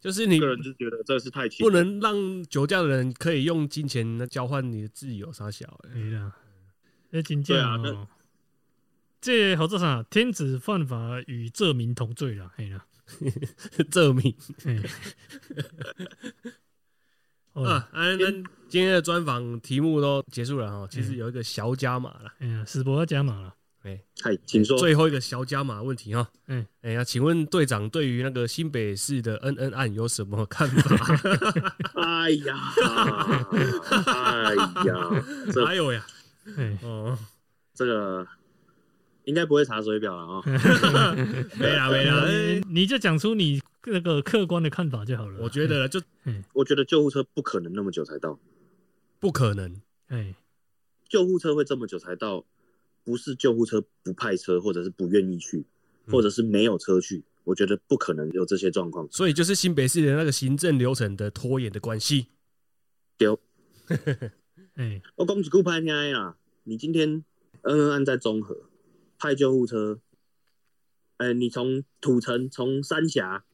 [0.00, 5.90] 就是你个人就觉得这是太轻，不能让酒驾的人可以用金钱交换你的自由，傻小、欸。
[5.94, 6.32] 哎啦，
[7.12, 8.08] 这真正对啊哦，
[9.26, 10.04] 这合作啥？
[10.08, 12.86] 天子犯法与这民同罪啦，嘿啦，
[13.90, 14.80] 证明嘿。
[17.54, 18.30] 哦，啊，啊，那
[18.68, 20.86] 今天的专访题目都结束了哈。
[20.88, 23.52] 其实有一个小加码了，哎呀，史博要加码了。
[23.82, 24.78] 哎、嗨，请说。
[24.78, 26.30] 最后一个小加码问题哈。
[26.46, 30.96] 嗯哎呀，请问队长对于那个新北市的恩恩案有什么看法？
[32.00, 32.56] 哎呀，
[34.06, 35.10] 哎呀，
[35.52, 36.06] 这还有呀，
[36.56, 37.18] 哎，哦，
[37.74, 38.24] 这个
[39.26, 41.14] 应该不会查水表了 啊、
[41.58, 45.38] 没啦没啦，哎你你就讲出你那个客观的看法就好了。
[45.40, 46.00] 我觉得就
[46.52, 48.38] 我觉得救护车不可能那么久才到，
[49.20, 49.80] 不可能。
[50.08, 50.34] 哎，
[51.08, 52.44] 救护车会这么久才到，
[53.04, 55.64] 不是救护车不派车，或者是不愿意去，
[56.06, 57.24] 嗯或者是没有车去。
[57.42, 59.08] 我觉得不可能有这些状况。
[59.10, 62.26] 所以就是新北市的那个行政流程的拖延的关系。
[63.18, 63.38] 丢，
[64.74, 67.24] 哎，我讲一句歹听的啦，你今天
[67.62, 68.65] 恩恩案在中和
[69.18, 70.00] 派救护车，
[71.16, 73.44] 呃，你从土城、从三峡、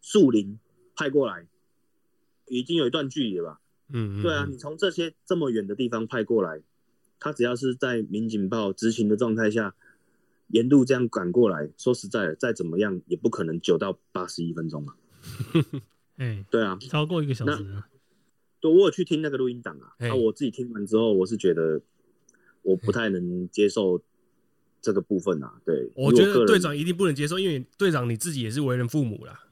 [0.00, 0.58] 树林
[0.94, 1.46] 派过来，
[2.46, 3.60] 已经有一段距离了吧？
[3.90, 6.62] 嗯，嗯对啊，嗯你从这些这么远的地方派过来，
[7.18, 9.74] 他只要是在民警报执勤的状态下，
[10.48, 14.96] 沿路这样赶过来，说实在的，再怎么样也不可能九到八十一分钟啊。
[16.16, 17.88] 哎，对啊，超过一个小时啊，
[18.60, 21.80] 对，我有去听那个录音档啊，我自己听完之后，我是觉得
[22.62, 24.02] 我不太能接受
[24.80, 25.60] 这个部分啊。
[25.64, 29.44] 对，我觉得队长一定不能接受，因为队长你自己也是为人父母啦。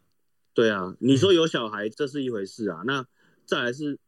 [0.55, 3.07] 对啊，你说有小孩这是一回事啊，那
[3.45, 3.99] 再来是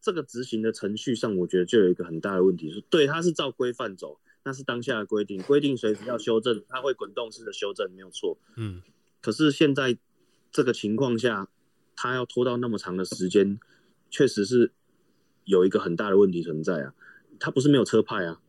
[0.00, 8.38] 这个执行的程序上，我觉得就有一个很大的问题是，对，他是照规范走，那是当下的规定，规定随时要修正，他会滚动式的修正，没有错。
[8.56, 8.82] 嗯，
[9.22, 9.96] 可是现在
[10.52, 11.48] 这个情况下，
[11.96, 13.58] 他要拖到那么长的时间，
[14.10, 14.72] 确实是
[15.44, 16.94] 有一个很大的问题存在啊。
[17.40, 18.40] 他不是没有车派啊，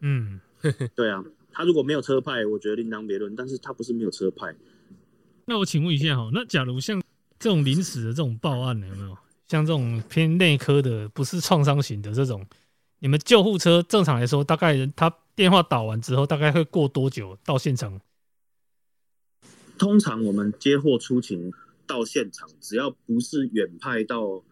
[0.00, 0.40] 嗯，
[0.94, 1.24] 对啊，
[1.60, 3.36] 他如果没有车派，我觉得另当别论。
[3.36, 4.56] 但是他不是没有车派，
[5.44, 7.02] 那我请问一下哈，那假如像
[7.38, 9.14] 这种临时的这种报案呢，有没有
[9.46, 12.46] 像这种偏内科的，不是创伤型的这种，
[13.00, 18.00] 你们救护车正常来说，大概他电话打完之后，大概会过多久到现场？
[19.76, 21.52] 通常我们接货出勤
[21.86, 24.42] 到现场，只要不是远派到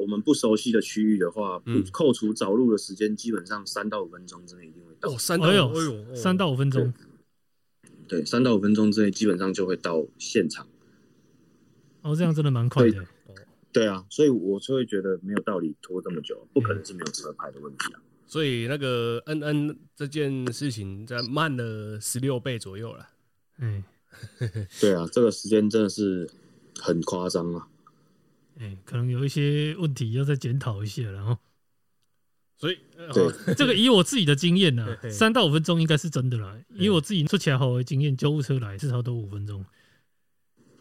[0.00, 5.10] 我们不熟悉的区域的话，不嗯扣除找路的时间，基本上三到五分钟之内一定会到。
[5.10, 6.92] 哦，三到哎呦哎呦，三到五分钟，
[8.08, 10.66] 对，三到五分钟之内基本上就会到现场。
[12.02, 13.06] 哦，这样真的蛮快的。
[13.72, 18.02] 对啊，所以我就会觉得没有道理拖这么久，不可能是没有车牌的问题啊。
[18.26, 23.08] 所以那个恩恩这件事情在慢了十六倍左右了。
[23.58, 23.84] 哎
[24.80, 26.28] 对啊，这个时间真的是
[26.80, 27.68] 很夸张啊。
[28.60, 31.38] 哎，可能有一些问题要再检讨一下然后
[32.58, 33.24] 所以，呃对。
[33.24, 33.32] 哦。
[33.56, 36.56] 这个以我自己的经验呢三到五分钟应该是真的啦。
[36.68, 39.64] 以我自己出起来好的经验，救护车来至少都五分钟。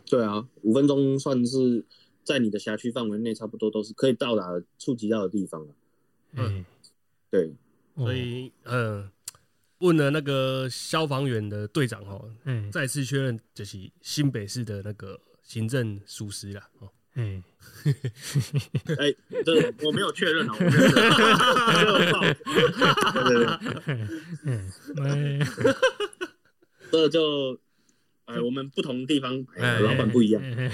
[0.05, 1.85] 对啊，五分钟算是
[2.25, 5.73] 在你的辖区范围内，差不多都是可以到达、触及到的地方了。
[6.33, 6.65] 嗯，
[7.31, 7.53] 对，
[7.93, 8.03] 哦。
[8.03, 9.09] 所以，嗯，
[9.77, 16.89] 问了那个消防员的队长哦，嗯再次确认就是新北市的那个行政属实了哦。
[17.19, 17.43] 哎，
[18.97, 19.13] 哎、
[19.45, 20.91] 这我没有确认哦，我没有确
[23.33, 23.59] 认。
[26.91, 27.59] 这就，
[28.25, 30.41] 哎，我们不同地方，哎哎老板不一样。
[30.41, 30.71] 哎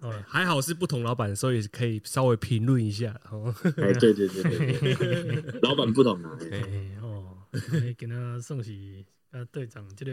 [0.00, 3.54] 好了，还好是不同老板，所以可以稍微评论一下哦。
[3.76, 6.38] 哎，对对对对对，老板不同啊。
[6.50, 6.60] 哎。
[6.60, 10.12] 哎哦，哎跟他送喜啊队长这个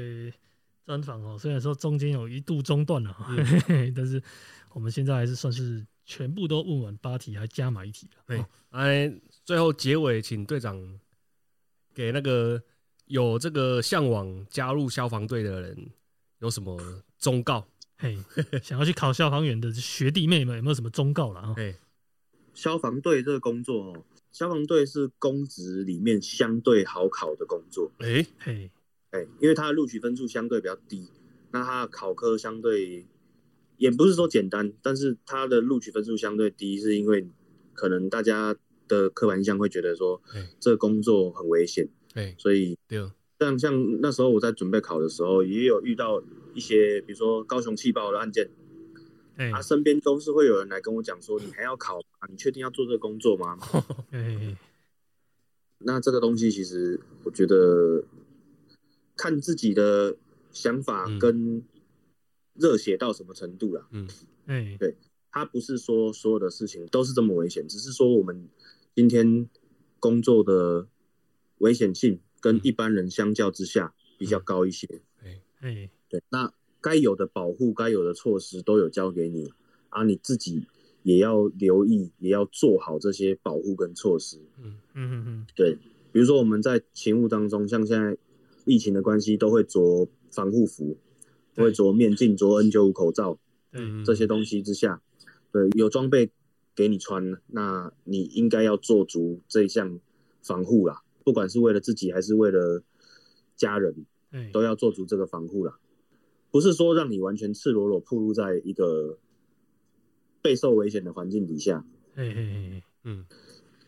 [0.88, 4.24] 专访哦，虽然说中间有一度中断了，嘿嘿嘿但是
[4.72, 8.24] 我们现在还是算是全部都问完八题，还加码一题了。
[8.26, 10.82] 对哦，哎，最后结尾，请队长
[11.94, 12.64] 给那个
[13.08, 15.90] 有这个向往加入消防队的人
[16.40, 16.80] 有什么
[17.20, 17.68] 忠告？
[17.98, 18.18] 嘿，
[18.64, 21.54] 想要去考消防员的学弟妹们有没有什么忠告了啊？
[21.58, 21.76] 哎，
[22.54, 27.92] 消防队这个工作哦，消防队是公职里面相对好考的工作。
[27.98, 28.72] 哎，嘿，
[29.18, 31.10] 哎，因为它的录取分数相对比较低，
[31.52, 33.06] 那它的考科相对
[33.78, 37.28] 也不是说简单，但是它的录取分数相对低，是因为
[37.74, 38.56] 可能大家
[38.88, 43.00] 的刻板印象会觉得说哎这个工作很危险，哎，所以对，
[43.40, 48.50] 像像那时候我在准备考的时候，也有遇到一些，比如说高雄气爆的案件，
[49.36, 52.28] 哎啊，身边都是会有人来跟我讲说，你还要考吗？
[52.30, 53.58] 你确定要做这个工作吗？
[54.12, 54.58] 哎
[55.80, 58.04] 那这个东西其实我觉得
[59.18, 60.16] 看自己的
[60.52, 61.20] 想法嗯。
[61.20, 61.64] 跟
[62.54, 63.90] 热血到什么程度啦。
[64.46, 64.78] 哎。
[64.80, 64.96] 对，
[65.32, 68.48] 他不是说所有的事情都是这么危险，只是说我们
[68.96, 69.50] 今天
[70.00, 70.88] 工作的
[71.58, 74.88] 危险性跟一般人相较之下比较高一些。
[75.60, 75.90] 哎。
[76.10, 79.52] 对，那该有的保护、该有的措施都有交给你
[79.90, 80.66] 啊，你自己
[81.04, 84.40] 也要留意，也要做好这些保护跟措施。
[84.58, 85.48] 嗯，嗯嗯。
[85.56, 85.78] 对，
[86.12, 88.18] 比如说我们在勤务当中，像现在
[88.68, 90.98] 疫情的关系，都会着防护服，
[91.56, 93.40] 都会着面镜、着 N95 口罩
[93.72, 95.02] 嗯，这些东西之下，
[95.52, 96.30] 对，有装备
[96.76, 100.00] 给你穿，那你应该要做足这一项
[100.44, 102.84] 防护啦，不管是为了自己还是为了
[103.56, 105.80] 家人，哎都要做足这个防护啦。
[106.52, 109.18] 不是说让你完全赤裸裸暴露在一个
[110.42, 113.26] 备受危险的环境底下，嘿嘿嘿嗯，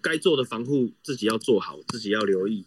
[0.02, 2.66] 该做的防护自己要做好，自己要留意。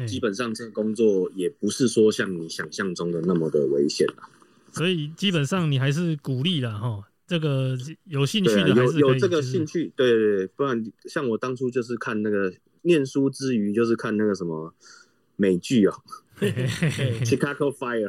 [0.00, 4.28] 哎，基本上这个工作也不是说像你想象中的那么的危险啦。
[4.72, 14.72] 所以基本上你还是鼓励了哈，这个有兴趣的还是有有这个就是兴趣，对对对，不然像我当初就是看那个念书之余就是看那个什么
[15.36, 16.02] 美剧哦，
[16.34, 18.08] 嘿嘿嘿 嘿《Chicago Fire》，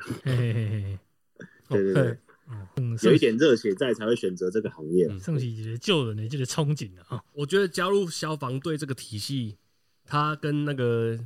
[1.68, 2.18] 对对对，
[2.78, 5.10] 嗯，有一点热血在才会选择这个行业。
[5.20, 7.24] 剩是一个救人的这个憧憬了啊。
[7.34, 9.58] 我觉得加入消防队这个体系，
[10.06, 11.20] 它跟那个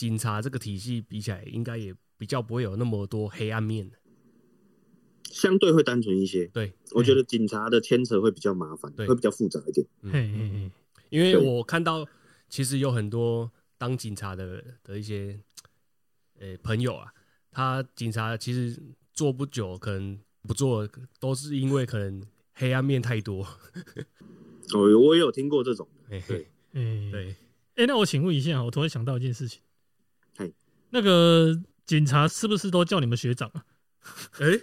[0.00, 3.90] 警察这个体系比起来，应该也比较不会有那么多黑暗面。
[5.24, 9.06] 相对会单纯一些，对，我觉得警察的牵扯会比较麻烦，对。
[9.06, 9.86] 会比较复杂一点。
[10.00, 10.70] 嗯嗯嗯，
[11.10, 12.08] 因为我看到
[12.48, 15.38] 其实有很多当警察的的一些
[16.38, 17.12] 呃朋友啊，
[17.50, 18.80] 他警察其实
[19.12, 20.88] 做不久，可能不做，
[21.18, 22.22] 都是因为可能
[22.54, 23.46] 黑暗面太多。
[24.72, 26.26] 哦，我也有听过这种的，嘿嘿。
[26.72, 27.36] 对，哎对，
[27.74, 29.60] 哎，那我请问一下，我突然想到一件事情。
[29.60, 29.69] 嘿，
[30.90, 33.64] 那个警察是不是都叫你们学长啊？
[34.40, 34.60] 哎，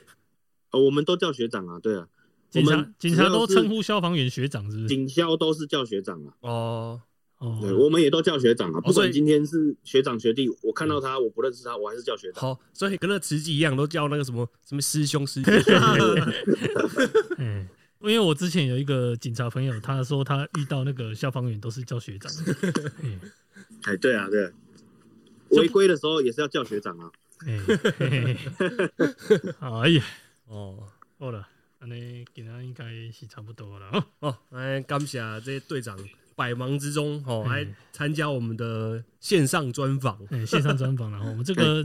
[0.71, 2.07] 哦，我们都叫学长啊，对啊，
[2.49, 4.87] 警察警察都称呼消防员学长，是不是？
[4.87, 7.01] 警消都是叫学长啊，哦，
[7.39, 12.41] 哦，对，我们也都叫学长啊，不管今天是学长学弟，我看到他我不认识他，我还是叫学长。
[12.41, 15.51] 好，所以跟那慈济一样，都叫那个什么 什么师兄师姐。
[17.37, 17.67] 嗯，
[18.01, 22.31] 因为我之前有一个警察朋友，他说他遇到那个消防员都是叫学长。
[23.03, 23.19] 嗯
[23.83, 24.51] 哎，对啊，对
[25.51, 27.11] 违规的时候也是要叫学长啊。
[27.45, 28.09] 哎嘿嘿
[28.57, 30.03] 嘿哎呀，
[30.47, 30.87] 哦
[31.19, 31.47] 好了，
[31.79, 34.03] 安尼今天应该是差不多了哦。
[34.19, 35.95] 哦，来感谢这些队长
[36.35, 40.19] 百忙之中哦嗯来参加我们的线上专访。
[40.31, 41.83] 哎，线上专访了哈，我们这哎，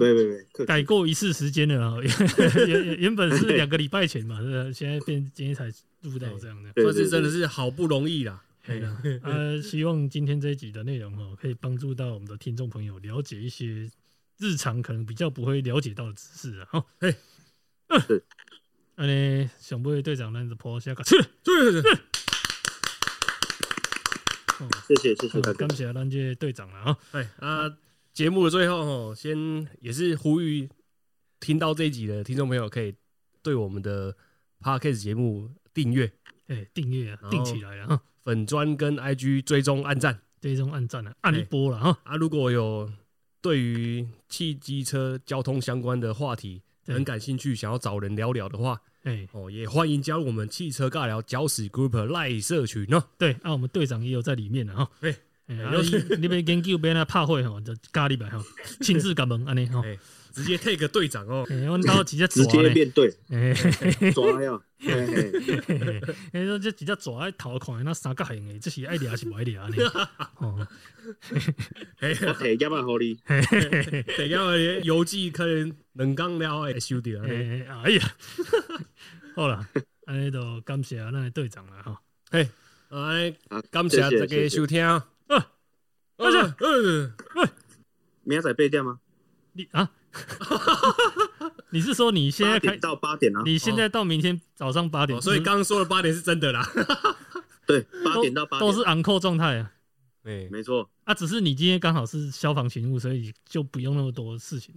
[0.52, 5.66] 个改过一次时间了啊，原原 原本是两个礼拜前嘛，是不是现在变今天才
[6.00, 6.72] 录到这样的。
[6.72, 8.42] 对算是真的是好不容易啦。
[8.64, 13.90] 对的，呃， 希望今天这一集的内容哦，可以帮助到我们的听众朋友了解一些
[14.38, 16.66] 日常可能比较不会了解到的知识啊。
[16.70, 17.14] 哈，嘿。
[18.06, 18.24] 是，
[18.94, 21.14] 安尼小贝队长，咱就抛下个去。
[21.42, 21.92] 对对对，
[24.86, 25.76] 谢谢谢谢感。
[25.76, 26.98] 谢咱这队长了啊。
[27.10, 27.76] 哎啊，
[28.14, 30.70] 节目的最后哦，先也是呼吁
[31.40, 32.94] 听到这一集的听众朋友，可以
[33.42, 34.16] 对我们的
[34.60, 36.10] podcast 节目订阅、
[36.46, 41.98] 哎，订阅啊，订起来了哈，粉砖跟 IG 追踪、暗赞追踪暗赞啊，按一波了哈。
[42.04, 42.16] 啊。
[42.16, 42.90] 如果有
[43.40, 53.02] 对于汽机车交通相关的话题很感兴趣，想要找人聊聊的话，哎，哦，也欢迎加入我们汽车尬聊搅屎 Group 赖社群哦。
[53.18, 54.88] 对，啊，我们队长也有在里面的哈。
[55.00, 55.16] 哎
[55.46, 58.44] 哎，啊你你们研究别人拍会哈，就加入来哈，
[58.80, 59.82] 亲自甲问安尼吼。
[60.32, 61.46] 哎，直接 take 队长哦。
[61.50, 62.70] 哎，阮兜直接直接抓呢。
[62.70, 63.70] 面对哎嘿
[64.00, 66.00] 嘿 抓呀，嘿嘿嘿
[66.32, 69.76] 嘿，说这直接抓喺头看，那三角形的，这是爱掠是不爱掠呢？
[70.38, 70.66] 哦，
[71.98, 73.18] 嘿，我提减啊，好你。
[74.16, 77.10] 等下我邮寄可能两工了会收到。
[77.24, 78.14] 哎哎呀，
[79.36, 79.66] 好了，
[80.06, 82.00] 安尼就感谢咱的队长了哈。
[82.30, 82.48] 嘿，
[82.88, 84.82] 哎，好感谢大家收听。
[84.84, 85.06] 啊，
[86.16, 87.12] 而且，呃，
[88.22, 89.00] 明仔载备点吗？
[89.52, 89.90] 你啊，
[91.70, 92.76] 你是说你现在开？
[92.76, 93.42] 到八点啊？
[93.44, 96.62] 你现在到明天早上八点，哦所以刚刚说的八点是真的啦。
[97.66, 99.72] 对，八点到八点都是 on call 状态啊。
[100.22, 100.88] 对，没错。
[101.04, 104.74] 啊，只是你今天刚好是消防勤务，所以就不用那么多事情。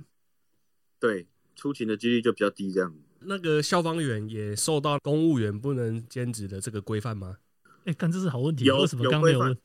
[0.99, 2.93] 对，出勤的几率就比较低，这样。
[3.27, 7.38] 那个消防员也受到公务员不能兼职的这个规范吗？
[7.86, 9.57] 哎，看这是好问题，有为什么刚没有问？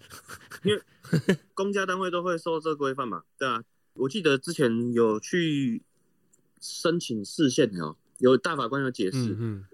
[1.54, 3.22] 公家单位都会受这个规范嘛？
[3.38, 3.62] 对啊，
[4.00, 5.82] 我记得之前有去
[6.60, 9.64] 申请视线的哦，有大法官有解释，嗯嗯，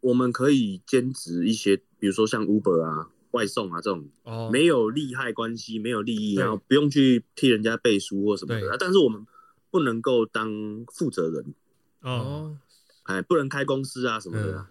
[0.00, 8.76] 我们可以兼职一些，比如说像 Uber 啊、外送啊这种哦，没有利害关系、没有利益，然后不用去替人家背书或什么的啊。
[8.78, 9.26] 但是我们
[9.70, 11.54] 不能够当负责人，
[12.00, 12.58] 哦，哦。
[13.04, 14.66] 哎，不能开公司啊什么的。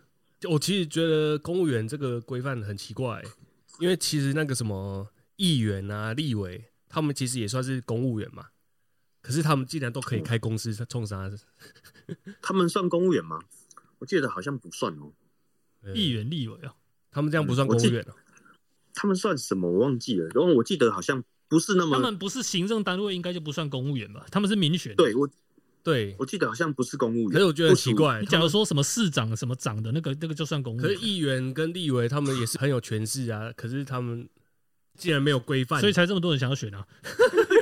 [0.50, 3.24] 我其实觉得公务员这个规范很奇怪、
[3.80, 8.46] 因为其实那个什么议员啊、立委，他们其实也算是公务员嘛。
[9.22, 11.32] 可是他们既然都可以开公司，冲啥？
[12.42, 13.40] 他们算公务员吗？
[13.98, 15.12] 我记得好像不算哦。
[15.82, 16.76] 呃议员、立委啊，
[17.10, 18.14] 他们这样不算公务员哦、
[18.94, 19.72] 他们算什么？
[19.72, 20.28] 我忘记了。
[20.36, 24.26] 然后我记得好像不是那么，他们不是行政单位，应该就不算公务员吧？
[24.30, 25.28] 他们是民选。，对我
[25.82, 27.32] 对，我记得好像不是公务员。
[27.32, 28.22] 可是我觉得很奇怪。
[28.22, 34.28] 你假如说什么市长、什么长的那个，那个就算公务员，可是议员跟立委他们也是很有权势啊，可是他们
[34.98, 36.86] 既然没有规范，所以才这么多人想要选啊。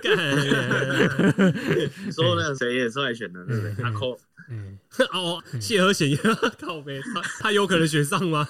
[2.11, 3.71] 说那谁也出来选的，对不对？
[3.77, 4.17] 嗯阿扣
[4.49, 4.77] 嗯，
[5.13, 6.17] 哦，谢和弦也
[6.59, 8.47] 靠背，他他有可能选上吗？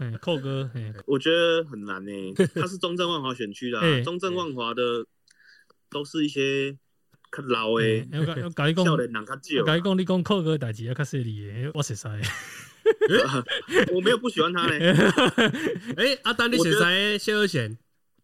[0.00, 2.10] 嗯寇哥，嗯我觉得很难呢。
[2.54, 4.82] 他是中正万华选区的中正万华的
[5.88, 6.72] 都是一些
[7.30, 9.66] 较老诶，要甲要甲你讲，少年人较少啊。
[9.66, 12.10] 甲你讲，你讲寇哥的代志要较犀利诶，我实在。
[13.92, 14.72] 我没有不喜欢他呢，
[15.96, 17.18] 哎，阿丹，你选谁？
[17.18, 17.76] 谢和弦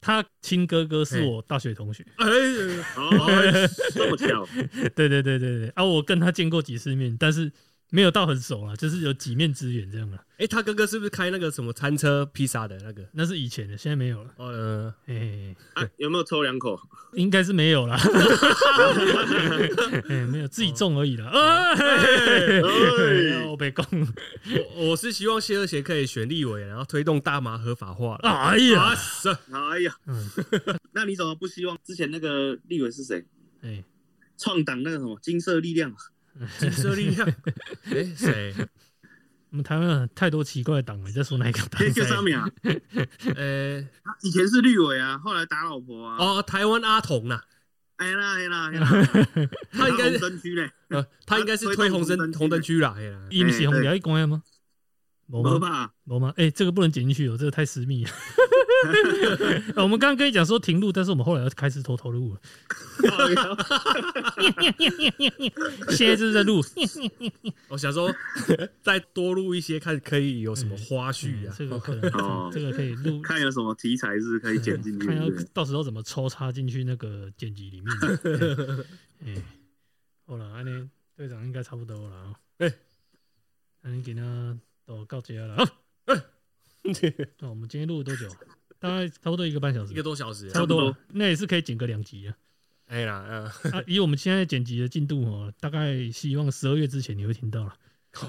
[0.03, 2.05] 他亲哥哥是我大学同学。
[2.17, 2.27] 哎，
[2.97, 4.47] 哦，这么巧，
[4.95, 7.51] 对对对对对，啊，我跟他见过几次面，但是
[7.95, 10.19] 没有到很熟啊，就是有几面之缘这样啊。
[10.39, 13.07] 哎，他哥哥是不是开那个什么餐车披萨的那个？
[13.13, 14.31] 那是以前的，现在没有了。
[14.39, 16.81] 哦，呃哎，啊，有没有抽两口？
[17.13, 18.01] 应该是没有啦。
[20.09, 21.31] 哎，没有自己种而已啦。
[23.47, 23.85] 我被攻。
[24.77, 28.31] 我我是希望谢和弦可以选立委，然后推动大麻合法化了。
[28.31, 28.95] 哎呀
[29.53, 30.31] 哎呀，嗯，
[30.93, 33.23] 那你怎么不希望之前那个立委是谁？
[33.61, 33.85] 哎，
[34.39, 35.95] 创党那个什么金色力量？
[36.59, 37.29] 金色力量。
[37.91, 38.55] 哎，谁？
[39.51, 41.79] 我们台湾有太多奇怪的党了，你在说哪一个党？
[41.79, 42.49] 这叫啥名啊？
[43.37, 46.17] 呃， 他以前是绿委啊，后来打老婆啊。
[46.19, 47.41] 哦，台湾阿童呐，
[47.97, 48.89] 哎啦哎啦哎啦，
[49.73, 54.43] 他应该红灯区嘞，呃，他应该是推红灯红灯区啦，哎啦，伊不是红条一关吗？
[55.27, 55.53] 没吗？
[55.53, 55.93] 没吧？
[56.05, 56.33] 没吗？
[56.37, 58.11] 哎，这个不能剪进去哦，这个太私密了。
[59.77, 62.41] 我们刚刚跟你讲说停录，但是我们后来要开始偷偷录了。
[65.91, 66.61] 现在就是在录，
[67.69, 68.13] 我想说
[68.83, 71.55] 再多录一些，看可以有什么花絮啊。
[71.57, 75.45] 嗯这个可能哦这个可以录，看有什么题材是可以剪进去看要的。
[75.53, 77.87] 到时候怎么抽插进去那个剪辑里面。
[79.25, 79.41] 哎，
[80.27, 82.35] 好了，安尼队长应该差不多了啊。
[82.59, 82.73] 哎
[83.83, 85.69] 那你给他都告结了啊。
[87.39, 88.29] 那 我们今天录了多久？
[88.79, 90.97] 大概差不多一个半小时一个，多小时啊，差不多了。
[91.11, 92.35] 那也是可以剪个两集啊。
[92.87, 97.77] 哎啦，嗯，啊，以我们现在剪辑的进度哦，大概希望十二月之前你会听到了。
[98.13, 98.29] 好，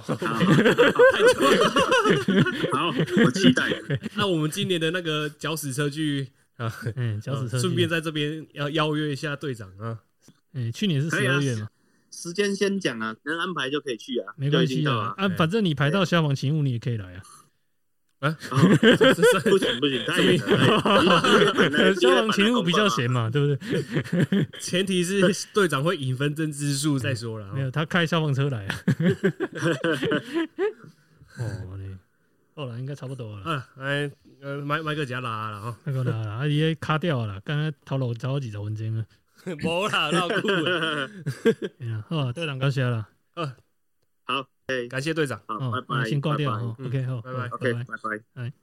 [2.71, 2.93] 好，
[3.25, 3.67] 我期待。
[4.15, 9.99] 那我们今年的那个搅屎车剧啊，嗯，搅屎车顺便在这边要邀约一下队长啊。
[10.53, 11.67] 嗯，去年是十二月嘛，
[12.13, 14.65] 时间先讲啊，能安排就可以去啊，没关。
[14.67, 17.23] 系啊啊，反正你排到消防勤务你也可以来啊。
[18.23, 18.37] 啊，
[19.43, 21.93] 不行不行，太远了。
[21.95, 24.47] 消防勤务比较闲嘛， 对不对？
[24.61, 25.19] 前提是
[25.53, 27.51] 队长会引分针之数再说了。
[27.53, 28.75] 没有，他开消防车来啊。
[31.37, 31.97] 哦，嘞，
[32.55, 33.43] 后来应该差不多了。
[33.43, 34.09] 啊，哎，
[34.41, 39.05] 呃，麦麦克加拉了哈，那个啦，啊，伊个卡掉了刚，刚才头路走几十分钟了。
[39.63, 41.09] 无啦，老酷了。
[42.07, 43.07] 好，队长感谢了。
[43.35, 43.45] 好，
[44.23, 44.45] 好，
[44.89, 45.41] 感谢队长。
[45.47, 47.85] 哦，好，拜那拜，先挂掉 OK，好，拜拜好 OK，拜拜。
[47.85, 47.97] 拜
[48.35, 48.41] 拜。
[48.43, 48.53] 哎